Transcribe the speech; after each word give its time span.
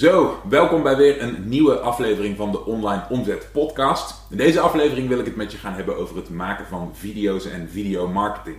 Zo, 0.00 0.40
welkom 0.48 0.82
bij 0.82 0.96
weer 0.96 1.22
een 1.22 1.48
nieuwe 1.48 1.78
aflevering 1.78 2.36
van 2.36 2.50
de 2.50 2.64
Online 2.64 3.02
Omzet 3.08 3.48
Podcast. 3.52 4.14
In 4.30 4.36
deze 4.36 4.60
aflevering 4.60 5.08
wil 5.08 5.18
ik 5.18 5.24
het 5.24 5.36
met 5.36 5.52
je 5.52 5.58
gaan 5.58 5.72
hebben 5.72 5.96
over 5.96 6.16
het 6.16 6.30
maken 6.30 6.66
van 6.66 6.90
video's 6.94 7.46
en 7.46 7.68
videomarketing. 7.72 8.56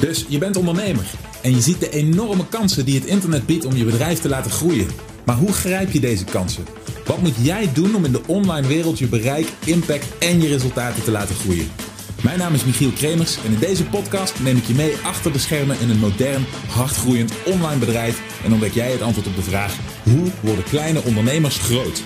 Dus 0.00 0.26
je 0.28 0.38
bent 0.38 0.56
ondernemer 0.56 1.10
en 1.42 1.50
je 1.50 1.60
ziet 1.60 1.80
de 1.80 1.90
enorme 1.90 2.48
kansen 2.48 2.84
die 2.84 2.98
het 2.98 3.08
internet 3.08 3.46
biedt 3.46 3.64
om 3.64 3.76
je 3.76 3.84
bedrijf 3.84 4.20
te 4.20 4.28
laten 4.28 4.50
groeien. 4.50 4.88
Maar 5.24 5.36
hoe 5.36 5.52
grijp 5.52 5.90
je 5.90 6.00
deze 6.00 6.24
kansen? 6.24 6.64
Wat 7.06 7.18
moet 7.18 7.36
jij 7.36 7.72
doen 7.72 7.94
om 7.94 8.04
in 8.04 8.12
de 8.12 8.22
online 8.26 8.66
wereld 8.66 8.98
je 8.98 9.06
bereik, 9.06 9.52
impact 9.64 10.18
en 10.18 10.40
je 10.40 10.48
resultaten 10.48 11.02
te 11.02 11.10
laten 11.10 11.34
groeien? 11.34 11.70
Mijn 12.22 12.38
naam 12.38 12.54
is 12.54 12.64
Michiel 12.64 12.90
Kremers 12.90 13.44
en 13.44 13.52
in 13.52 13.58
deze 13.58 13.86
podcast 13.86 14.40
neem 14.40 14.56
ik 14.56 14.64
je 14.64 14.74
mee 14.74 14.96
achter 15.04 15.32
de 15.32 15.38
schermen 15.38 15.80
in 15.80 15.90
een 15.90 15.98
modern, 15.98 16.46
hardgroeiend 16.68 17.32
online 17.46 17.78
bedrijf 17.78 18.42
en 18.44 18.52
ontdek 18.52 18.72
jij 18.72 18.90
het 18.90 19.02
antwoord 19.02 19.26
op 19.26 19.34
de 19.34 19.42
vraag: 19.42 19.76
hoe 20.02 20.30
worden 20.40 20.64
kleine 20.64 21.02
ondernemers 21.02 21.58
groot? 21.58 22.02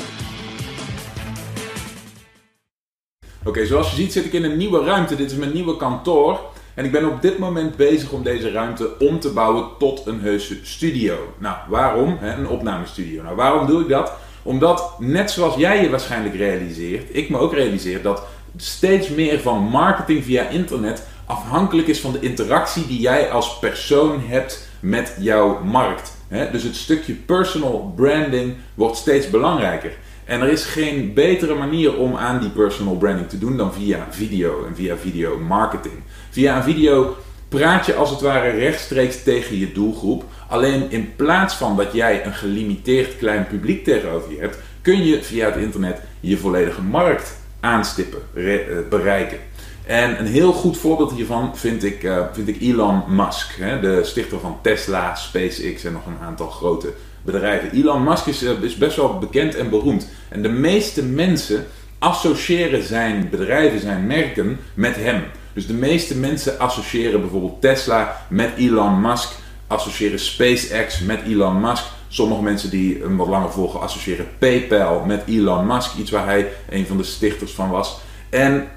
Oké, 3.45 3.66
zoals 3.66 3.91
je 3.91 3.97
ziet 3.97 4.12
zit 4.12 4.24
ik 4.24 4.33
in 4.33 4.45
een 4.45 4.57
nieuwe 4.57 4.84
ruimte. 4.84 5.16
Dit 5.16 5.30
is 5.30 5.37
mijn 5.37 5.52
nieuwe 5.52 5.77
kantoor. 5.77 6.41
En 6.74 6.85
ik 6.85 6.93
ben 6.93 7.10
op 7.10 7.23
dit 7.23 7.38
moment 7.38 7.77
bezig 7.77 8.10
om 8.10 8.23
deze 8.23 8.51
ruimte 8.51 8.98
om 8.98 9.21
te 9.21 9.33
bouwen 9.33 9.69
tot 9.79 10.07
een 10.07 10.21
heuse 10.21 10.59
studio. 10.62 11.35
Nou, 11.38 11.57
waarom? 11.69 12.19
Een 12.23 12.48
opnamestudio. 12.48 13.23
Nou, 13.23 13.37
waarom 13.37 13.66
doe 13.66 13.83
ik 13.83 13.88
dat? 13.88 14.12
Omdat, 14.43 14.95
net 14.98 15.30
zoals 15.30 15.55
jij 15.55 15.83
je 15.83 15.91
waarschijnlijk 15.91 16.35
realiseert, 16.35 17.16
ik 17.16 17.30
me 17.30 17.38
ook 17.38 17.52
realiseer 17.52 18.02
dat 18.02 18.23
steeds 18.56 19.09
meer 19.09 19.41
van 19.41 19.62
marketing 19.62 20.24
via 20.24 20.48
internet 20.48 21.06
afhankelijk 21.27 21.88
is 21.88 22.01
van 22.01 22.12
de 22.12 22.20
interactie 22.20 22.87
die 22.87 23.01
jij 23.01 23.30
als 23.30 23.59
persoon 23.59 24.20
hebt 24.27 24.69
met 24.80 25.16
jouw 25.19 25.65
markt. 25.65 26.16
Dus 26.52 26.62
het 26.62 26.77
stukje 26.77 27.12
personal 27.12 27.92
branding 27.96 28.55
wordt 28.74 28.96
steeds 28.96 29.30
belangrijker. 29.30 29.92
En 30.24 30.41
er 30.41 30.48
is 30.48 30.65
geen 30.65 31.15
betere 31.15 31.54
manier 31.54 31.96
om 31.96 32.16
aan 32.16 32.40
die 32.40 32.51
personal 32.51 32.96
branding 32.96 33.29
te 33.29 33.38
doen 33.38 33.57
dan 33.57 33.73
via 33.73 34.07
video 34.10 34.65
en 34.66 34.74
via 34.74 34.96
video 34.96 35.38
marketing. 35.38 35.95
Via 36.30 36.57
een 36.57 36.63
video 36.63 37.16
praat 37.48 37.87
je 37.87 37.95
als 37.95 38.10
het 38.10 38.20
ware 38.20 38.51
rechtstreeks 38.51 39.23
tegen 39.23 39.59
je 39.59 39.73
doelgroep. 39.73 40.24
Alleen 40.48 40.91
in 40.91 41.16
plaats 41.16 41.54
van 41.54 41.76
dat 41.76 41.93
jij 41.93 42.26
een 42.26 42.35
gelimiteerd 42.35 43.16
klein 43.16 43.46
publiek 43.46 43.85
tegenover 43.85 44.32
je 44.32 44.41
hebt, 44.41 44.59
kun 44.82 45.04
je 45.04 45.23
via 45.23 45.46
het 45.46 45.57
internet 45.57 46.01
je 46.20 46.37
volledige 46.37 46.82
markt 46.82 47.37
aanstippen, 47.67 48.23
eh, 48.35 48.55
bereiken. 48.91 49.39
En 49.87 50.19
een 50.19 50.27
heel 50.27 50.53
goed 50.53 50.79
voorbeeld 50.79 51.13
hiervan 51.13 51.57
vind 51.57 51.85
ik, 51.85 52.03
uh, 52.03 52.25
vind 52.33 52.49
ik 52.49 52.61
Elon 52.61 53.03
Musk, 53.09 53.57
hè, 53.59 53.81
de 53.81 54.05
stichter 54.05 54.41
van 54.41 54.59
Tesla, 54.63 55.15
SpaceX 55.15 55.85
en 55.85 55.93
nog 55.93 56.07
een 56.07 56.27
aantal 56.27 56.49
grote 56.49 56.93
bedrijven. 57.23 57.71
Elon 57.71 58.05
Musk 58.05 58.27
is, 58.27 58.43
uh, 58.43 58.51
is 58.63 58.77
best 58.77 58.97
wel 58.97 59.19
bekend 59.19 59.55
en 59.55 59.71
beroemd. 59.71 60.09
En 60.29 60.43
de 60.43 60.49
meeste 60.49 61.05
mensen 61.05 61.67
associëren 61.99 62.83
zijn 62.83 63.29
bedrijven, 63.31 63.81
zijn 63.81 64.06
merken 64.06 64.59
met 64.75 64.97
hem. 64.97 65.22
Dus 65.53 65.67
de 65.67 65.75
meeste 65.75 66.17
mensen 66.17 66.59
associëren 66.59 67.21
bijvoorbeeld 67.21 67.61
Tesla 67.61 68.17
met 68.28 68.50
Elon 68.56 69.00
Musk, 69.00 69.28
associëren 69.67 70.19
SpaceX 70.19 71.00
met 71.00 71.21
Elon 71.27 71.61
Musk. 71.61 71.84
Sommige 72.09 72.43
mensen 72.43 72.71
die 72.71 72.99
hem 73.03 73.16
wat 73.16 73.28
langer 73.28 73.50
volgen 73.50 73.81
associëren 73.81 74.28
PayPal 74.38 75.04
met 75.04 75.22
Elon 75.26 75.66
Musk, 75.66 75.94
iets 75.94 76.10
waar 76.10 76.25
hij 76.25 76.48
een 76.69 76.87
van 76.87 76.97
de 76.97 77.03
stichters 77.03 77.53
van 77.53 77.71
was. 77.71 77.98
En 78.31 78.69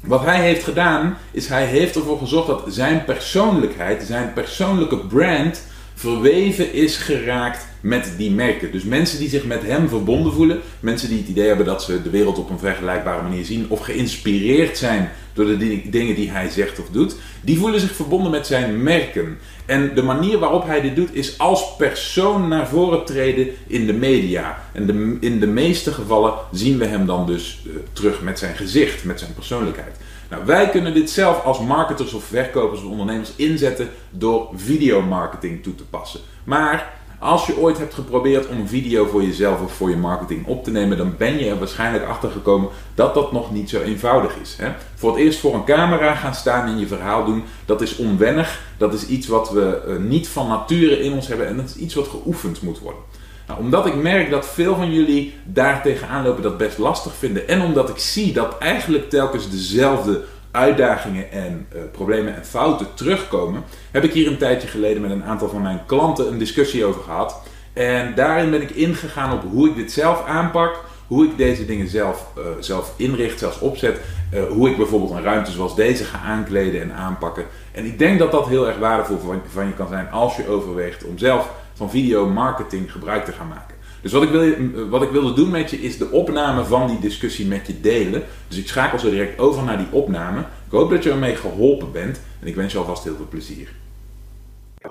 wat 0.00 0.24
hij 0.24 0.40
heeft 0.40 0.64
gedaan, 0.64 1.18
is 1.30 1.48
hij 1.48 1.64
heeft 1.64 1.96
ervoor 1.96 2.18
gezorgd 2.18 2.46
dat 2.46 2.64
zijn 2.68 3.04
persoonlijkheid, 3.04 4.02
zijn 4.02 4.32
persoonlijke 4.32 4.98
brand, 4.98 5.66
verweven 5.94 6.72
is 6.72 6.96
geraakt 6.96 7.67
met 7.80 8.12
die 8.16 8.30
merken. 8.30 8.72
Dus 8.72 8.84
mensen 8.84 9.18
die 9.18 9.28
zich 9.28 9.44
met 9.44 9.62
hem 9.62 9.88
verbonden 9.88 10.32
voelen, 10.32 10.60
mensen 10.80 11.08
die 11.08 11.18
het 11.18 11.28
idee 11.28 11.46
hebben 11.46 11.66
dat 11.66 11.82
ze 11.82 12.02
de 12.02 12.10
wereld 12.10 12.38
op 12.38 12.50
een 12.50 12.58
vergelijkbare 12.58 13.22
manier 13.22 13.44
zien 13.44 13.66
of 13.68 13.80
geïnspireerd 13.80 14.78
zijn 14.78 15.10
door 15.32 15.46
de 15.46 15.90
dingen 15.90 16.14
die 16.14 16.30
hij 16.30 16.48
zegt 16.48 16.80
of 16.80 16.88
doet, 16.90 17.16
die 17.40 17.58
voelen 17.58 17.80
zich 17.80 17.94
verbonden 17.94 18.30
met 18.30 18.46
zijn 18.46 18.82
merken. 18.82 19.38
En 19.66 19.94
de 19.94 20.02
manier 20.02 20.38
waarop 20.38 20.66
hij 20.66 20.80
dit 20.80 20.96
doet 20.96 21.14
is 21.14 21.38
als 21.38 21.76
persoon 21.76 22.48
naar 22.48 22.68
voren 22.68 23.04
treden 23.04 23.48
in 23.66 23.86
de 23.86 23.92
media. 23.92 24.62
En 24.72 24.86
de, 24.86 25.16
in 25.20 25.40
de 25.40 25.46
meeste 25.46 25.92
gevallen 25.92 26.34
zien 26.52 26.78
we 26.78 26.84
hem 26.84 27.06
dan 27.06 27.26
dus 27.26 27.62
uh, 27.66 27.72
terug 27.92 28.22
met 28.22 28.38
zijn 28.38 28.56
gezicht, 28.56 29.04
met 29.04 29.18
zijn 29.18 29.34
persoonlijkheid. 29.34 29.96
Nou, 30.30 30.44
wij 30.46 30.70
kunnen 30.70 30.94
dit 30.94 31.10
zelf 31.10 31.44
als 31.44 31.60
marketers 31.60 32.12
of 32.12 32.24
verkopers 32.24 32.82
of 32.82 32.90
ondernemers 32.90 33.32
inzetten 33.36 33.88
door 34.10 34.48
videomarketing 34.54 35.62
toe 35.62 35.74
te 35.74 35.84
passen. 35.84 36.20
Maar 36.44 36.92
als 37.18 37.46
je 37.46 37.58
ooit 37.58 37.78
hebt 37.78 37.94
geprobeerd 37.94 38.48
om 38.48 38.58
een 38.58 38.68
video 38.68 39.06
voor 39.06 39.22
jezelf 39.22 39.60
of 39.60 39.72
voor 39.72 39.90
je 39.90 39.96
marketing 39.96 40.46
op 40.46 40.64
te 40.64 40.70
nemen, 40.70 40.96
dan 40.96 41.14
ben 41.18 41.38
je 41.38 41.50
er 41.50 41.58
waarschijnlijk 41.58 42.04
achter 42.04 42.30
gekomen 42.30 42.68
dat 42.94 43.14
dat 43.14 43.32
nog 43.32 43.52
niet 43.52 43.70
zo 43.70 43.80
eenvoudig 43.80 44.36
is. 44.36 44.56
Hè? 44.58 44.72
Voor 44.94 45.10
het 45.10 45.20
eerst 45.20 45.40
voor 45.40 45.54
een 45.54 45.64
camera 45.64 46.14
gaan 46.14 46.34
staan 46.34 46.68
en 46.68 46.78
je 46.78 46.86
verhaal 46.86 47.24
doen, 47.24 47.44
dat 47.64 47.80
is 47.80 47.96
onwennig. 47.96 48.60
Dat 48.76 48.94
is 48.94 49.06
iets 49.06 49.26
wat 49.26 49.50
we 49.50 49.82
uh, 49.88 49.96
niet 50.08 50.28
van 50.28 50.48
nature 50.48 51.00
in 51.00 51.12
ons 51.12 51.26
hebben 51.26 51.46
en 51.46 51.56
dat 51.56 51.68
is 51.68 51.76
iets 51.76 51.94
wat 51.94 52.08
geoefend 52.08 52.62
moet 52.62 52.78
worden. 52.78 53.02
Nou, 53.46 53.60
omdat 53.60 53.86
ik 53.86 53.94
merk 53.94 54.30
dat 54.30 54.46
veel 54.46 54.76
van 54.76 54.92
jullie 54.92 55.34
daar 55.44 55.82
tegenaan 55.82 56.24
lopen 56.24 56.42
dat 56.42 56.58
best 56.58 56.78
lastig 56.78 57.14
vinden. 57.14 57.48
En 57.48 57.62
omdat 57.62 57.88
ik 57.88 57.98
zie 57.98 58.32
dat 58.32 58.58
eigenlijk 58.58 59.10
telkens 59.10 59.50
dezelfde 59.50 60.24
uitdagingen 60.50 61.30
en 61.30 61.66
uh, 61.74 61.80
problemen 61.92 62.36
en 62.36 62.44
fouten 62.44 62.86
terugkomen, 62.94 63.64
heb 63.90 64.04
ik 64.04 64.12
hier 64.12 64.26
een 64.26 64.38
tijdje 64.38 64.68
geleden 64.68 65.02
met 65.02 65.10
een 65.10 65.24
aantal 65.24 65.48
van 65.48 65.62
mijn 65.62 65.80
klanten 65.86 66.28
een 66.28 66.38
discussie 66.38 66.84
over 66.84 67.02
gehad. 67.02 67.40
En 67.72 68.14
daarin 68.14 68.50
ben 68.50 68.62
ik 68.62 68.70
ingegaan 68.70 69.32
op 69.32 69.42
hoe 69.50 69.68
ik 69.68 69.76
dit 69.76 69.92
zelf 69.92 70.24
aanpak, 70.26 70.84
hoe 71.06 71.24
ik 71.24 71.36
deze 71.36 71.66
dingen 71.66 71.88
zelf, 71.88 72.26
uh, 72.38 72.44
zelf 72.60 72.92
inricht, 72.96 73.38
zelfs 73.38 73.58
opzet, 73.58 74.00
uh, 74.34 74.42
hoe 74.42 74.70
ik 74.70 74.76
bijvoorbeeld 74.76 75.10
een 75.10 75.22
ruimte 75.22 75.50
zoals 75.50 75.76
deze 75.76 76.04
ga 76.04 76.18
aankleden 76.18 76.82
en 76.82 76.92
aanpakken. 76.92 77.44
En 77.72 77.84
ik 77.84 77.98
denk 77.98 78.18
dat 78.18 78.32
dat 78.32 78.48
heel 78.48 78.68
erg 78.68 78.78
waardevol 78.78 79.18
van 79.48 79.66
je 79.66 79.72
kan 79.72 79.88
zijn 79.88 80.10
als 80.10 80.36
je 80.36 80.48
overweegt 80.48 81.04
om 81.04 81.18
zelf 81.18 81.50
van 81.74 81.90
video 81.90 82.26
marketing 82.26 82.92
gebruik 82.92 83.24
te 83.24 83.32
gaan 83.32 83.48
maken. 83.48 83.77
Dus 84.02 84.12
wat 84.12 84.22
ik, 84.22 84.28
wil, 84.28 84.88
wat 84.88 85.02
ik 85.02 85.10
wilde 85.10 85.32
doen 85.32 85.50
met 85.50 85.70
je 85.70 85.76
is 85.76 85.98
de 85.98 86.10
opname 86.10 86.64
van 86.64 86.86
die 86.86 87.00
discussie 87.00 87.46
met 87.46 87.66
je 87.66 87.80
delen. 87.80 88.22
Dus 88.48 88.58
ik 88.58 88.68
schakel 88.68 88.98
zo 88.98 89.10
direct 89.10 89.38
over 89.38 89.62
naar 89.62 89.78
die 89.78 89.86
opname. 89.90 90.40
Ik 90.40 90.70
hoop 90.70 90.90
dat 90.90 91.02
je 91.02 91.10
ermee 91.10 91.36
geholpen 91.36 91.92
bent 91.92 92.20
en 92.40 92.46
ik 92.46 92.54
wens 92.54 92.72
je 92.72 92.78
alvast 92.78 93.04
heel 93.04 93.16
veel 93.16 93.28
plezier. 93.28 93.68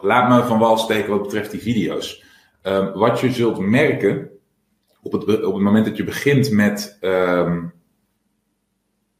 Laat 0.02 0.30
me 0.30 0.48
van 0.48 0.60
wal 0.60 0.78
steken 0.78 1.10
wat 1.10 1.22
betreft 1.22 1.52
die 1.52 1.62
video's. 1.62 2.24
Um, 2.64 2.92
wat 2.94 3.20
je 3.20 3.32
zult 3.32 3.60
merken 3.60 4.30
op 5.02 5.12
het, 5.12 5.24
op 5.24 5.54
het 5.54 5.64
moment 5.64 5.86
dat 5.86 5.98
je 5.98 6.04
begint 6.04 6.52
met. 6.52 6.98
Um, 7.02 7.74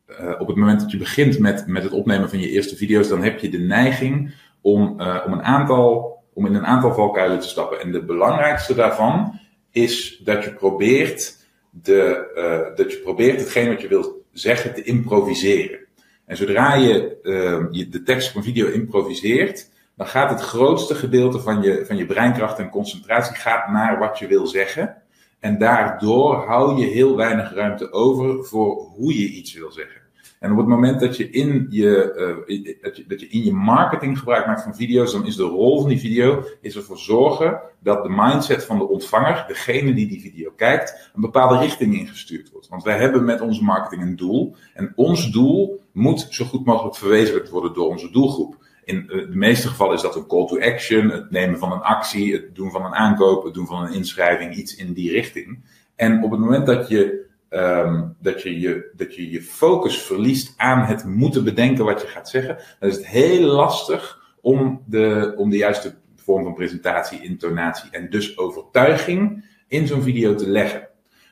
uh, 0.08 0.34
op 0.40 0.48
het 0.48 0.56
moment 0.56 0.80
dat 0.80 0.92
je 0.92 0.98
begint 0.98 1.40
met, 1.40 1.68
met 1.68 1.84
het 1.84 1.92
opnemen 1.92 2.30
van 2.30 2.40
je 2.40 2.50
eerste 2.50 2.76
video's, 2.76 3.08
dan 3.08 3.24
heb 3.24 3.40
je 3.40 3.50
de 3.50 3.60
neiging 3.60 4.34
om, 4.62 5.02
uh, 5.02 5.18
om, 5.26 5.34
een 5.34 5.44
aantal, 5.44 6.18
om 6.34 6.46
in 6.46 6.56
een 6.56 6.66
aantal 6.66 6.94
valkuilen 6.94 7.40
te 7.40 7.48
stappen. 7.48 7.82
En 7.82 7.92
de 7.92 8.04
belangrijkste 8.04 8.76
daarvan 8.76 9.40
is 9.84 10.22
dat 10.24 10.44
je 10.44 10.54
probeert, 10.54 11.38
de, 11.70 12.32
uh, 12.36 12.76
dat 12.76 12.92
je 12.92 12.98
probeert 12.98 13.40
hetgeen 13.40 13.70
wat 13.70 13.82
je 13.82 13.88
wilt 13.88 14.14
zeggen 14.32 14.74
te 14.74 14.84
improviseren. 14.84 15.80
En 16.26 16.38
zodra 16.38 16.76
je, 16.76 17.18
uh, 17.24 17.66
je 17.72 17.90
de 17.90 18.04
tekst 18.04 18.32
van 18.32 18.44
video 18.44 18.68
improviseert, 18.68 19.70
dan 19.96 20.08
gaat 20.08 20.30
het 20.30 20.42
grootste 20.42 20.96
gedeelte 20.96 21.40
van 21.40 21.62
je, 21.62 21.84
van 21.86 21.98
je 21.98 22.06
breinkracht 22.06 22.60
en 22.60 22.70
concentratie 22.70 23.36
gaat 23.36 23.68
naar 23.68 24.00
wat 24.00 24.20
je 24.20 24.28
wil 24.28 24.48
zeggen. 24.48 25.02
En 25.40 25.58
daardoor 25.58 26.36
hou 26.36 26.80
je 26.80 26.86
heel 26.86 27.16
weinig 27.16 27.54
ruimte 27.54 27.92
over 27.92 28.46
voor 28.46 28.76
hoe 28.76 29.20
je 29.20 29.28
iets 29.30 29.54
wil 29.54 29.72
zeggen. 29.72 30.02
En 30.40 30.52
op 30.52 30.58
het 30.58 30.68
moment 30.68 31.00
dat 31.00 31.18
je 31.18 31.30
in 31.30 31.68
je, 31.70 32.14
uh, 32.48 32.82
dat 32.82 32.98
je, 32.98 33.06
dat 33.08 33.20
je 33.20 33.28
in 33.28 33.44
je 33.44 33.54
marketing 33.54 34.20
gebruik 34.20 34.46
maakt 34.46 34.64
van 34.64 34.76
video's, 34.76 35.12
dan 35.12 35.26
is 35.26 35.36
de 35.36 35.44
rol 35.44 35.80
van 35.80 35.90
die 35.90 36.00
video 36.00 36.44
is 36.62 36.76
ervoor 36.76 36.98
zorgen 36.98 37.62
dat 37.80 38.04
de 38.04 38.10
mindset 38.10 38.66
van 38.66 38.78
de 38.78 38.88
ontvanger, 38.88 39.46
degene 39.48 39.94
die 39.94 40.08
die 40.08 40.22
video 40.22 40.52
kijkt, 40.56 41.12
een 41.16 41.22
bepaalde 41.22 41.58
richting 41.58 42.00
ingestuurd 42.00 42.52
wordt. 42.52 42.68
Want 42.68 42.84
wij 42.84 42.98
hebben 42.98 43.26
met 43.26 43.42
onze 43.42 43.64
marketing 43.64 44.02
een 44.02 44.16
doel. 44.16 44.56
En 44.74 44.94
ons 44.96 45.32
doel 45.32 45.82
moet 45.92 46.28
zo 46.30 46.46
goed 46.46 46.66
mogelijk 46.66 46.96
verwezenlijkt 46.96 47.50
worden 47.50 47.74
door 47.74 47.88
onze 47.88 48.12
doelgroep. 48.12 48.66
In 48.84 49.08
de 49.08 49.28
meeste 49.30 49.68
gevallen 49.68 49.96
is 49.96 50.02
dat 50.02 50.16
een 50.16 50.28
call 50.28 50.48
to 50.48 50.60
action, 50.60 51.10
het 51.10 51.32
nemen 51.32 51.60
van 51.60 51.72
een 51.72 51.82
actie, 51.82 52.34
het 52.34 52.56
doen 52.56 52.72
van 52.72 52.86
een 52.86 52.96
aankoop, 52.96 53.44
het 53.44 53.54
doen 53.54 53.68
van 53.68 53.84
een 53.84 53.94
inschrijving, 53.94 54.56
iets 54.56 54.76
in 54.76 54.94
die 54.94 55.12
richting. 55.12 55.60
En 55.96 56.24
op 56.24 56.32
het 56.32 56.40
moment 56.40 56.66
dat 56.66 56.88
je 56.90 57.27
Um, 57.50 58.16
dat, 58.20 58.42
je 58.42 58.60
je, 58.60 58.92
dat 58.96 59.16
je 59.16 59.32
je 59.32 59.42
focus 59.42 60.02
verliest 60.02 60.54
aan 60.58 60.86
het 60.86 61.06
moeten 61.06 61.44
bedenken 61.44 61.86
wat 61.86 62.02
je 62.02 62.08
gaat 62.08 62.30
zeggen, 62.30 62.58
dan 62.80 62.90
is 62.90 62.96
het 62.96 63.08
heel 63.08 63.42
lastig 63.42 64.20
om 64.42 64.84
de, 64.86 65.34
om 65.38 65.50
de 65.50 65.58
juiste 65.58 65.96
vorm 66.16 66.44
van 66.44 66.54
presentatie, 66.54 67.24
intonatie 67.24 67.90
en 67.92 68.10
dus 68.10 68.38
overtuiging 68.38 69.46
in 69.68 69.88
zo'n 69.88 70.02
video 70.02 70.36
te 70.36 70.50
leggen. 70.50 70.88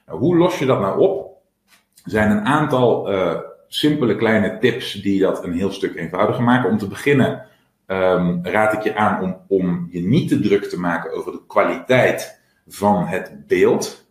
Nou, 0.05 0.19
hoe 0.19 0.37
los 0.37 0.59
je 0.59 0.65
dat 0.65 0.79
nou 0.79 0.99
op? 0.99 1.41
Er 2.03 2.11
zijn 2.11 2.31
een 2.31 2.45
aantal 2.45 3.11
uh, 3.11 3.39
simpele 3.67 4.15
kleine 4.15 4.57
tips 4.57 4.93
die 4.93 5.19
dat 5.19 5.43
een 5.43 5.53
heel 5.53 5.71
stuk 5.71 5.95
eenvoudiger 5.95 6.43
maken. 6.43 6.69
Om 6.69 6.77
te 6.77 6.87
beginnen 6.87 7.45
um, 7.87 8.39
raad 8.43 8.73
ik 8.73 8.81
je 8.81 8.95
aan 8.95 9.23
om, 9.23 9.37
om 9.47 9.87
je 9.91 10.01
niet 10.01 10.29
te 10.29 10.39
druk 10.39 10.63
te 10.63 10.79
maken 10.79 11.13
over 11.13 11.31
de 11.31 11.41
kwaliteit 11.47 12.41
van 12.67 13.05
het 13.05 13.47
beeld. 13.47 14.04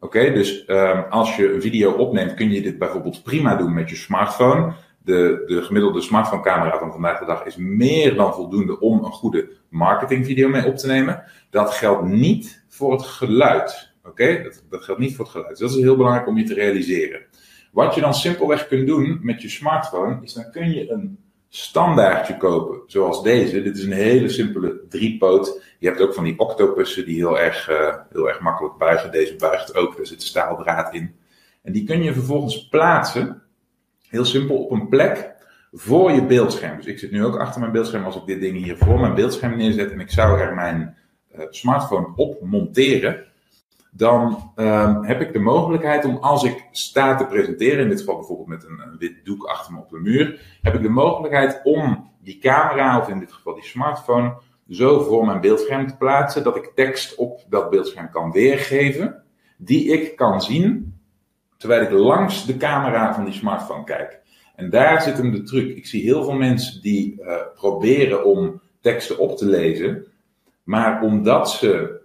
Oké, 0.00 0.32
dus 0.32 0.64
um, 0.68 1.04
als 1.10 1.36
je 1.36 1.52
een 1.52 1.60
video 1.60 1.92
opneemt, 1.92 2.34
kun 2.34 2.50
je 2.50 2.62
dit 2.62 2.78
bijvoorbeeld 2.78 3.22
prima 3.22 3.56
doen 3.56 3.74
met 3.74 3.90
je 3.90 3.96
smartphone. 3.96 4.72
De, 4.98 5.42
de 5.46 5.62
gemiddelde 5.62 6.00
smartphone-camera 6.00 6.78
van 6.78 6.92
vandaag 6.92 7.18
de 7.18 7.24
dag 7.24 7.44
is 7.44 7.56
meer 7.56 8.14
dan 8.14 8.34
voldoende 8.34 8.80
om 8.80 9.04
een 9.04 9.12
goede 9.12 9.48
marketingvideo 9.68 10.48
mee 10.48 10.66
op 10.66 10.76
te 10.76 10.86
nemen. 10.86 11.24
Dat 11.50 11.70
geldt 11.70 12.08
niet 12.08 12.64
voor 12.68 12.92
het 12.92 13.02
geluid. 13.02 13.92
Oké, 14.04 14.42
dat, 14.42 14.64
dat 14.70 14.84
geldt 14.84 15.00
niet 15.00 15.16
voor 15.16 15.24
het 15.24 15.34
geluid. 15.34 15.50
Dus 15.50 15.58
dat 15.58 15.78
is 15.78 15.84
heel 15.84 15.96
belangrijk 15.96 16.26
om 16.26 16.38
je 16.38 16.44
te 16.44 16.54
realiseren. 16.54 17.20
Wat 17.72 17.94
je 17.94 18.00
dan 18.00 18.14
simpelweg 18.14 18.66
kunt 18.66 18.86
doen 18.86 19.18
met 19.22 19.42
je 19.42 19.48
smartphone, 19.48 20.18
is 20.22 20.32
dan 20.32 20.50
kun 20.50 20.70
je 20.70 20.90
een 20.90 21.18
standaardje 21.48 22.36
kopen, 22.36 22.80
zoals 22.86 23.22
deze. 23.22 23.62
Dit 23.62 23.76
is 23.76 23.84
een 23.84 23.92
hele 23.92 24.28
simpele 24.28 24.80
driepoot. 24.88 25.62
Je 25.78 25.86
hebt 25.88 26.00
ook 26.00 26.14
van 26.14 26.24
die 26.24 26.38
octopussen 26.38 27.04
die 27.04 27.16
heel 27.16 27.38
erg, 27.38 27.70
uh, 27.70 27.94
heel 28.12 28.28
erg 28.28 28.40
makkelijk 28.40 28.76
buigen. 28.76 29.12
Deze 29.12 29.36
buigt 29.36 29.74
ook, 29.74 29.98
er 29.98 30.06
zit 30.06 30.22
staaldraad 30.22 30.94
in. 30.94 31.14
En 31.62 31.72
die 31.72 31.84
kun 31.84 32.02
je 32.02 32.12
vervolgens 32.12 32.68
plaatsen, 32.68 33.42
heel 34.08 34.24
simpel, 34.24 34.56
op 34.56 34.70
een 34.70 34.88
plek 34.88 35.36
voor 35.72 36.12
je 36.12 36.26
beeldscherm. 36.26 36.76
Dus 36.76 36.86
ik 36.86 36.98
zit 36.98 37.10
nu 37.10 37.24
ook 37.24 37.38
achter 37.38 37.60
mijn 37.60 37.72
beeldscherm 37.72 38.04
als 38.04 38.16
ik 38.16 38.26
dit 38.26 38.40
ding 38.40 38.56
hier 38.64 38.76
voor 38.76 39.00
mijn 39.00 39.14
beeldscherm 39.14 39.56
neerzet 39.56 39.90
en 39.90 40.00
ik 40.00 40.10
zou 40.10 40.40
er 40.40 40.54
mijn 40.54 40.96
uh, 41.36 41.44
smartphone 41.50 42.12
op 42.16 42.40
monteren 42.42 43.27
dan 43.90 44.52
um, 44.56 45.04
heb 45.04 45.20
ik 45.20 45.32
de 45.32 45.38
mogelijkheid 45.38 46.04
om 46.04 46.16
als 46.16 46.44
ik 46.44 46.66
sta 46.70 47.14
te 47.14 47.26
presenteren, 47.26 47.78
in 47.78 47.88
dit 47.88 47.98
geval 47.98 48.16
bijvoorbeeld 48.16 48.48
met 48.48 48.64
een, 48.64 48.96
wit 48.98 49.24
doek 49.24 49.44
achter 49.44 49.72
me 49.72 49.78
op 49.80 49.90
de 49.90 49.98
muur, 49.98 50.58
heb 50.62 50.74
ik 50.74 50.82
de 50.82 50.88
mogelijkheid 50.88 51.60
om 51.64 52.10
die 52.22 52.38
camera, 52.38 52.98
of 52.98 53.08
in 53.08 53.18
dit 53.18 53.32
geval 53.32 53.54
die 53.54 53.64
smartphone, 53.64 54.36
zo 54.68 55.02
voor 55.02 55.26
mijn 55.26 55.40
beeldscherm 55.40 55.86
te 55.86 55.96
plaatsen 55.96 56.44
dat 56.44 56.56
ik 56.56 56.72
tekst 56.74 57.14
op 57.16 57.44
dat 57.48 57.70
beeldscherm 57.70 58.10
kan 58.10 58.32
weergeven, 58.32 59.22
die 59.56 59.92
ik 59.92 60.16
kan 60.16 60.42
zien 60.42 60.96
terwijl 61.56 61.82
ik 61.82 61.90
langs 61.90 62.46
de 62.46 62.56
camera 62.56 63.14
van 63.14 63.24
die 63.24 63.34
smartphone 63.34 63.84
kijk. 63.84 64.20
En 64.54 64.70
daar 64.70 65.02
zit 65.02 65.16
hem 65.16 65.30
de 65.30 65.42
truc. 65.42 65.76
Ik 65.76 65.86
zie 65.86 66.02
heel 66.02 66.24
veel 66.24 66.34
mensen 66.34 66.82
die 66.82 67.20
uh, 67.20 67.34
proberen 67.54 68.24
om 68.24 68.60
teksten 68.80 69.18
op 69.18 69.36
te 69.36 69.46
lezen, 69.46 70.06
maar 70.62 71.02
omdat 71.02 71.50
ze 71.50 71.97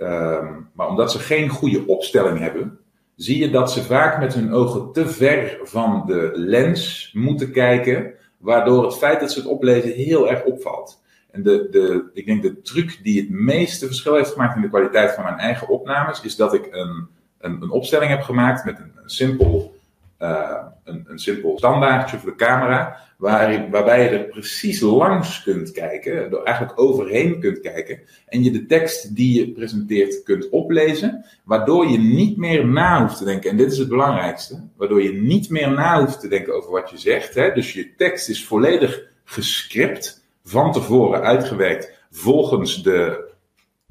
Um, 0.00 0.70
maar 0.72 0.88
omdat 0.88 1.12
ze 1.12 1.18
geen 1.18 1.48
goede 1.48 1.86
opstelling 1.86 2.38
hebben, 2.38 2.78
zie 3.14 3.38
je 3.38 3.50
dat 3.50 3.72
ze 3.72 3.82
vaak 3.82 4.18
met 4.18 4.34
hun 4.34 4.52
ogen 4.52 4.92
te 4.92 5.08
ver 5.08 5.58
van 5.62 6.02
de 6.06 6.30
lens 6.34 7.10
moeten 7.14 7.52
kijken, 7.52 8.12
waardoor 8.36 8.84
het 8.84 8.96
feit 8.96 9.20
dat 9.20 9.32
ze 9.32 9.38
het 9.38 9.48
oplezen 9.48 9.90
heel 9.90 10.30
erg 10.30 10.44
opvalt. 10.44 11.02
En 11.30 11.42
de, 11.42 11.68
de, 11.70 12.10
ik 12.12 12.26
denk 12.26 12.42
de 12.42 12.60
truc 12.60 13.00
die 13.02 13.20
het 13.20 13.30
meeste 13.30 13.86
verschil 13.86 14.14
heeft 14.14 14.32
gemaakt 14.32 14.56
in 14.56 14.62
de 14.62 14.68
kwaliteit 14.68 15.14
van 15.14 15.24
mijn 15.24 15.38
eigen 15.38 15.68
opnames, 15.68 16.22
is 16.22 16.36
dat 16.36 16.54
ik 16.54 16.68
een, 16.70 17.08
een, 17.38 17.62
een 17.62 17.70
opstelling 17.70 18.10
heb 18.10 18.22
gemaakt 18.22 18.64
met 18.64 18.78
een 18.78 18.92
simpel, 19.04 19.77
uh, 20.18 20.62
een, 20.84 21.04
een 21.08 21.18
simpel 21.18 21.58
standaardje 21.58 22.18
voor 22.18 22.30
de 22.30 22.36
camera, 22.36 22.96
waar, 23.16 23.70
waarbij 23.70 24.02
je 24.02 24.08
er 24.08 24.24
precies 24.24 24.80
langs 24.80 25.42
kunt 25.42 25.72
kijken, 25.72 26.12
er 26.12 26.42
eigenlijk 26.42 26.80
overheen 26.80 27.40
kunt 27.40 27.60
kijken, 27.60 28.00
en 28.26 28.42
je 28.42 28.50
de 28.50 28.66
tekst 28.66 29.16
die 29.16 29.40
je 29.40 29.52
presenteert 29.52 30.22
kunt 30.22 30.48
oplezen, 30.48 31.24
waardoor 31.44 31.86
je 31.86 31.98
niet 31.98 32.36
meer 32.36 32.66
na 32.66 33.02
hoeft 33.02 33.18
te 33.18 33.24
denken, 33.24 33.50
en 33.50 33.56
dit 33.56 33.72
is 33.72 33.78
het 33.78 33.88
belangrijkste, 33.88 34.62
waardoor 34.76 35.02
je 35.02 35.12
niet 35.12 35.50
meer 35.50 35.70
na 35.70 36.00
hoeft 36.00 36.20
te 36.20 36.28
denken 36.28 36.54
over 36.54 36.70
wat 36.70 36.90
je 36.90 36.98
zegt. 36.98 37.34
Hè? 37.34 37.52
Dus 37.52 37.72
je 37.72 37.94
tekst 37.94 38.28
is 38.28 38.46
volledig 38.46 39.02
gescript, 39.24 40.26
van 40.44 40.72
tevoren 40.72 41.22
uitgewerkt, 41.22 41.92
volgens 42.10 42.82
de 42.82 43.26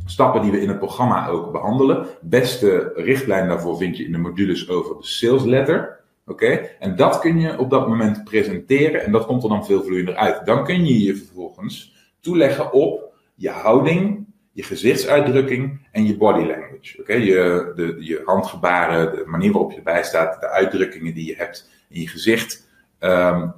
stappen 0.05 0.41
die 0.41 0.51
we 0.51 0.61
in 0.61 0.67
het 0.67 0.79
programma 0.79 1.27
ook 1.27 1.51
behandelen. 1.51 2.07
Beste 2.21 2.91
richtlijn 2.95 3.47
daarvoor 3.47 3.77
vind 3.77 3.97
je 3.97 4.05
in 4.05 4.11
de 4.11 4.17
modules 4.17 4.69
over 4.69 4.97
de 4.97 5.05
sales 5.05 5.43
letter. 5.43 5.96
Oké? 6.27 6.69
En 6.79 6.95
dat 6.95 7.19
kun 7.19 7.39
je 7.39 7.59
op 7.59 7.69
dat 7.69 7.87
moment 7.87 8.23
presenteren 8.23 9.03
en 9.03 9.11
dat 9.11 9.25
komt 9.25 9.43
er 9.43 9.49
dan 9.49 9.65
veel 9.65 9.83
vloeiender 9.83 10.15
uit. 10.15 10.45
Dan 10.45 10.63
kun 10.63 10.85
je 10.85 11.03
je 11.03 11.15
vervolgens 11.15 11.95
toeleggen 12.19 12.71
op 12.71 13.15
je 13.35 13.49
houding, 13.49 14.25
je 14.51 14.63
gezichtsuitdrukking 14.63 15.87
en 15.91 16.05
je 16.05 16.17
body 16.17 16.45
language. 16.45 16.99
Oké? 16.99 17.13
Je, 17.13 17.95
je 17.99 18.21
handgebaren, 18.25 19.15
de 19.15 19.23
manier 19.25 19.51
waarop 19.51 19.71
je 19.71 19.77
erbij 19.77 20.03
staat, 20.03 20.41
de 20.41 20.49
uitdrukkingen 20.49 21.13
die 21.13 21.25
je 21.25 21.35
hebt 21.35 21.69
in 21.89 22.01
je 22.01 22.07
gezicht. 22.07 22.69
Um, 22.99 23.53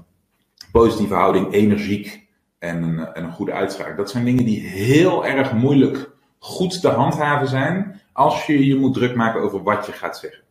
positieve 0.71 1.13
houding, 1.13 1.53
energiek 1.53 2.27
en 2.59 2.83
een, 2.83 3.13
en 3.13 3.23
een 3.23 3.31
goede 3.31 3.53
uitspraak. 3.53 3.97
Dat 3.97 4.09
zijn 4.09 4.25
dingen 4.25 4.45
die 4.45 4.59
heel 4.59 5.25
erg 5.25 5.53
moeilijk 5.53 6.11
goed 6.37 6.81
te 6.81 6.89
handhaven 6.89 7.47
zijn 7.47 8.01
als 8.13 8.45
je 8.45 8.65
je 8.65 8.75
moet 8.75 8.93
druk 8.93 9.15
maken 9.15 9.41
over 9.41 9.63
wat 9.63 9.85
je 9.85 9.91
gaat 9.91 10.17
zeggen. 10.17 10.43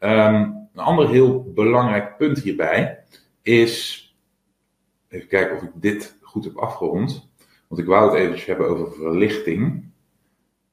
Um, 0.00 0.65
een 0.76 0.84
ander 0.84 1.08
heel 1.08 1.52
belangrijk 1.54 2.16
punt 2.16 2.38
hierbij 2.38 2.98
is. 3.42 4.04
Even 5.08 5.28
kijken 5.28 5.56
of 5.56 5.62
ik 5.62 5.70
dit 5.74 6.16
goed 6.22 6.44
heb 6.44 6.56
afgerond. 6.56 7.28
Want 7.68 7.80
ik 7.80 7.86
wou 7.86 8.10
het 8.10 8.20
eventjes 8.20 8.46
hebben 8.46 8.68
over 8.68 8.92
verlichting. 8.92 9.84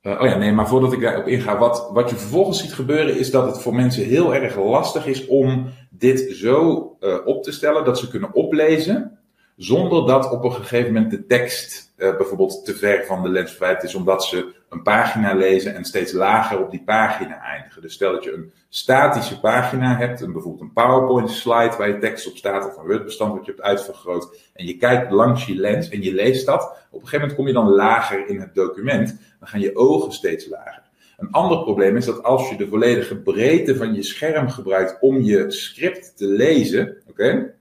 Uh, 0.02 0.22
oh 0.22 0.28
ja, 0.28 0.38
nee, 0.38 0.52
maar 0.52 0.68
voordat 0.68 0.94
ik 0.94 1.02
daarop 1.02 1.28
inga, 1.28 1.58
wat, 1.58 1.90
wat 1.94 2.10
je 2.10 2.16
vervolgens 2.16 2.60
ziet 2.60 2.74
gebeuren 2.74 3.18
is 3.18 3.32
dat 3.32 3.46
het 3.46 3.62
voor 3.62 3.76
mensen 3.76 4.04
heel 4.04 4.36
erg 4.36 4.58
lastig 4.58 5.06
is 5.06 5.28
om 5.28 5.70
dit 5.90 6.32
zo 6.32 6.98
uh, 7.00 7.18
op 7.26 7.44
te 7.44 7.52
stellen 7.52 7.86
dat 7.86 8.00
ze 8.00 8.10
kunnen 8.10 8.34
oplezen, 8.34 9.20
zonder 9.56 10.08
dat 10.08 10.32
op 10.32 10.44
een 10.44 10.54
gegeven 10.54 10.94
moment 10.94 11.12
de 11.12 11.26
tekst 11.26 11.94
uh, 11.98 12.18
bijvoorbeeld 12.18 12.66
te 12.66 12.76
ver 12.76 13.06
van 13.06 13.24
de 13.24 13.30
lens 13.30 13.52
verwijderd 13.52 13.84
is, 13.84 13.96
omdat 13.96 14.26
ze 14.26 14.54
een 14.74 14.82
pagina 14.82 15.34
lezen 15.34 15.76
en 15.76 15.86
steeds 15.86 16.12
lager 16.12 16.60
op 16.60 16.72
die 16.72 16.84
pagina 16.84 17.42
eindigen. 17.42 17.82
Dus 17.82 17.94
stel 17.94 18.12
dat 18.12 18.24
je 18.24 18.34
een 18.34 18.52
statische 18.70 19.40
pagina 19.40 19.98
hebt, 19.98 20.22
een, 20.22 20.32
bijvoorbeeld 20.32 20.64
een 20.64 20.74
PowerPoint 20.74 21.30
slide 21.30 21.76
waar 21.78 21.88
je 21.88 21.98
tekst 21.98 22.28
op 22.28 22.38
staat, 22.38 22.66
of 22.66 22.78
een 22.78 22.86
Word-bestand 22.86 23.34
wat 23.34 23.46
je 23.46 23.52
hebt 23.52 23.64
uitvergroot, 23.64 24.38
en 24.54 24.66
je 24.66 24.78
kijkt 24.78 25.12
langs 25.12 25.46
je 25.46 25.56
lens 25.56 25.90
en 25.90 26.02
je 26.02 26.14
leest 26.14 26.46
dat, 26.46 26.62
op 26.64 27.02
een 27.02 27.08
gegeven 27.08 27.20
moment 27.20 27.36
kom 27.36 27.48
je 27.48 27.54
dan 27.54 27.70
lager 27.70 28.28
in 28.28 28.40
het 28.40 28.56
document, 28.56 29.20
dan 29.40 29.48
gaan 29.48 29.60
je 29.60 29.76
ogen 29.76 30.12
steeds 30.12 30.50
lager. 30.50 30.82
Een 31.18 31.32
ander 31.32 31.64
probleem 31.64 31.96
is 31.98 32.06
dat 32.06 32.24
als 32.24 32.50
je 32.50 32.56
de 32.56 32.68
volledige 32.68 33.16
breedte 33.16 33.76
van 33.76 33.94
je 33.94 34.04
scherm 34.04 34.50
gebruikt 34.50 34.98
om 35.00 35.22
je 35.22 35.52
script 35.52 36.18
te 36.18 36.28
lezen, 36.28 36.98
oké, 37.10 37.54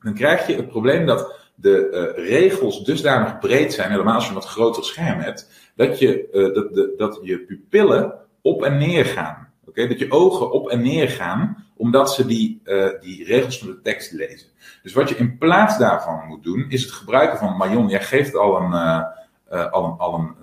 dan 0.00 0.14
krijg 0.14 0.46
je 0.46 0.56
het 0.56 0.68
probleem 0.68 1.06
dat 1.06 1.34
de 1.54 2.12
uh, 2.16 2.26
regels 2.28 2.84
dusdanig 2.84 3.38
breed 3.38 3.72
zijn, 3.72 3.90
helemaal 3.90 4.14
als 4.14 4.22
je 4.22 4.28
een 4.28 4.34
wat 4.34 4.44
groter 4.44 4.84
scherm 4.84 5.18
hebt, 5.20 5.50
dat 5.76 5.98
je, 5.98 6.28
uh, 6.32 6.54
dat, 6.54 6.74
de, 6.74 6.94
dat 6.96 7.18
je 7.22 7.38
pupillen 7.38 8.14
op 8.40 8.62
en 8.62 8.78
neer 8.78 9.04
gaan. 9.04 9.48
Oké, 9.66 9.88
Dat 9.88 9.98
je 9.98 10.10
ogen 10.10 10.50
op 10.50 10.68
en 10.68 10.82
neer 10.82 11.08
gaan, 11.08 11.64
omdat 11.76 12.12
ze 12.12 12.26
die, 12.26 12.60
uh, 12.64 12.88
die 13.00 13.24
regels 13.24 13.58
van 13.58 13.68
de 13.68 13.80
tekst 13.80 14.12
lezen. 14.12 14.48
Dus 14.82 14.92
wat 14.92 15.08
je 15.08 15.16
in 15.16 15.38
plaats 15.38 15.78
daarvan 15.78 16.26
moet 16.26 16.42
doen, 16.42 16.66
is 16.68 16.82
het 16.82 16.92
gebruiken 16.92 17.38
van 17.38 17.56
Marion. 17.56 17.88
Jij 17.88 18.02
geeft 18.02 18.34
al 18.34 18.56
een, 18.56 18.72
al 19.70 19.84
een, 19.84 19.98
al 19.98 20.14
een, 20.14 20.34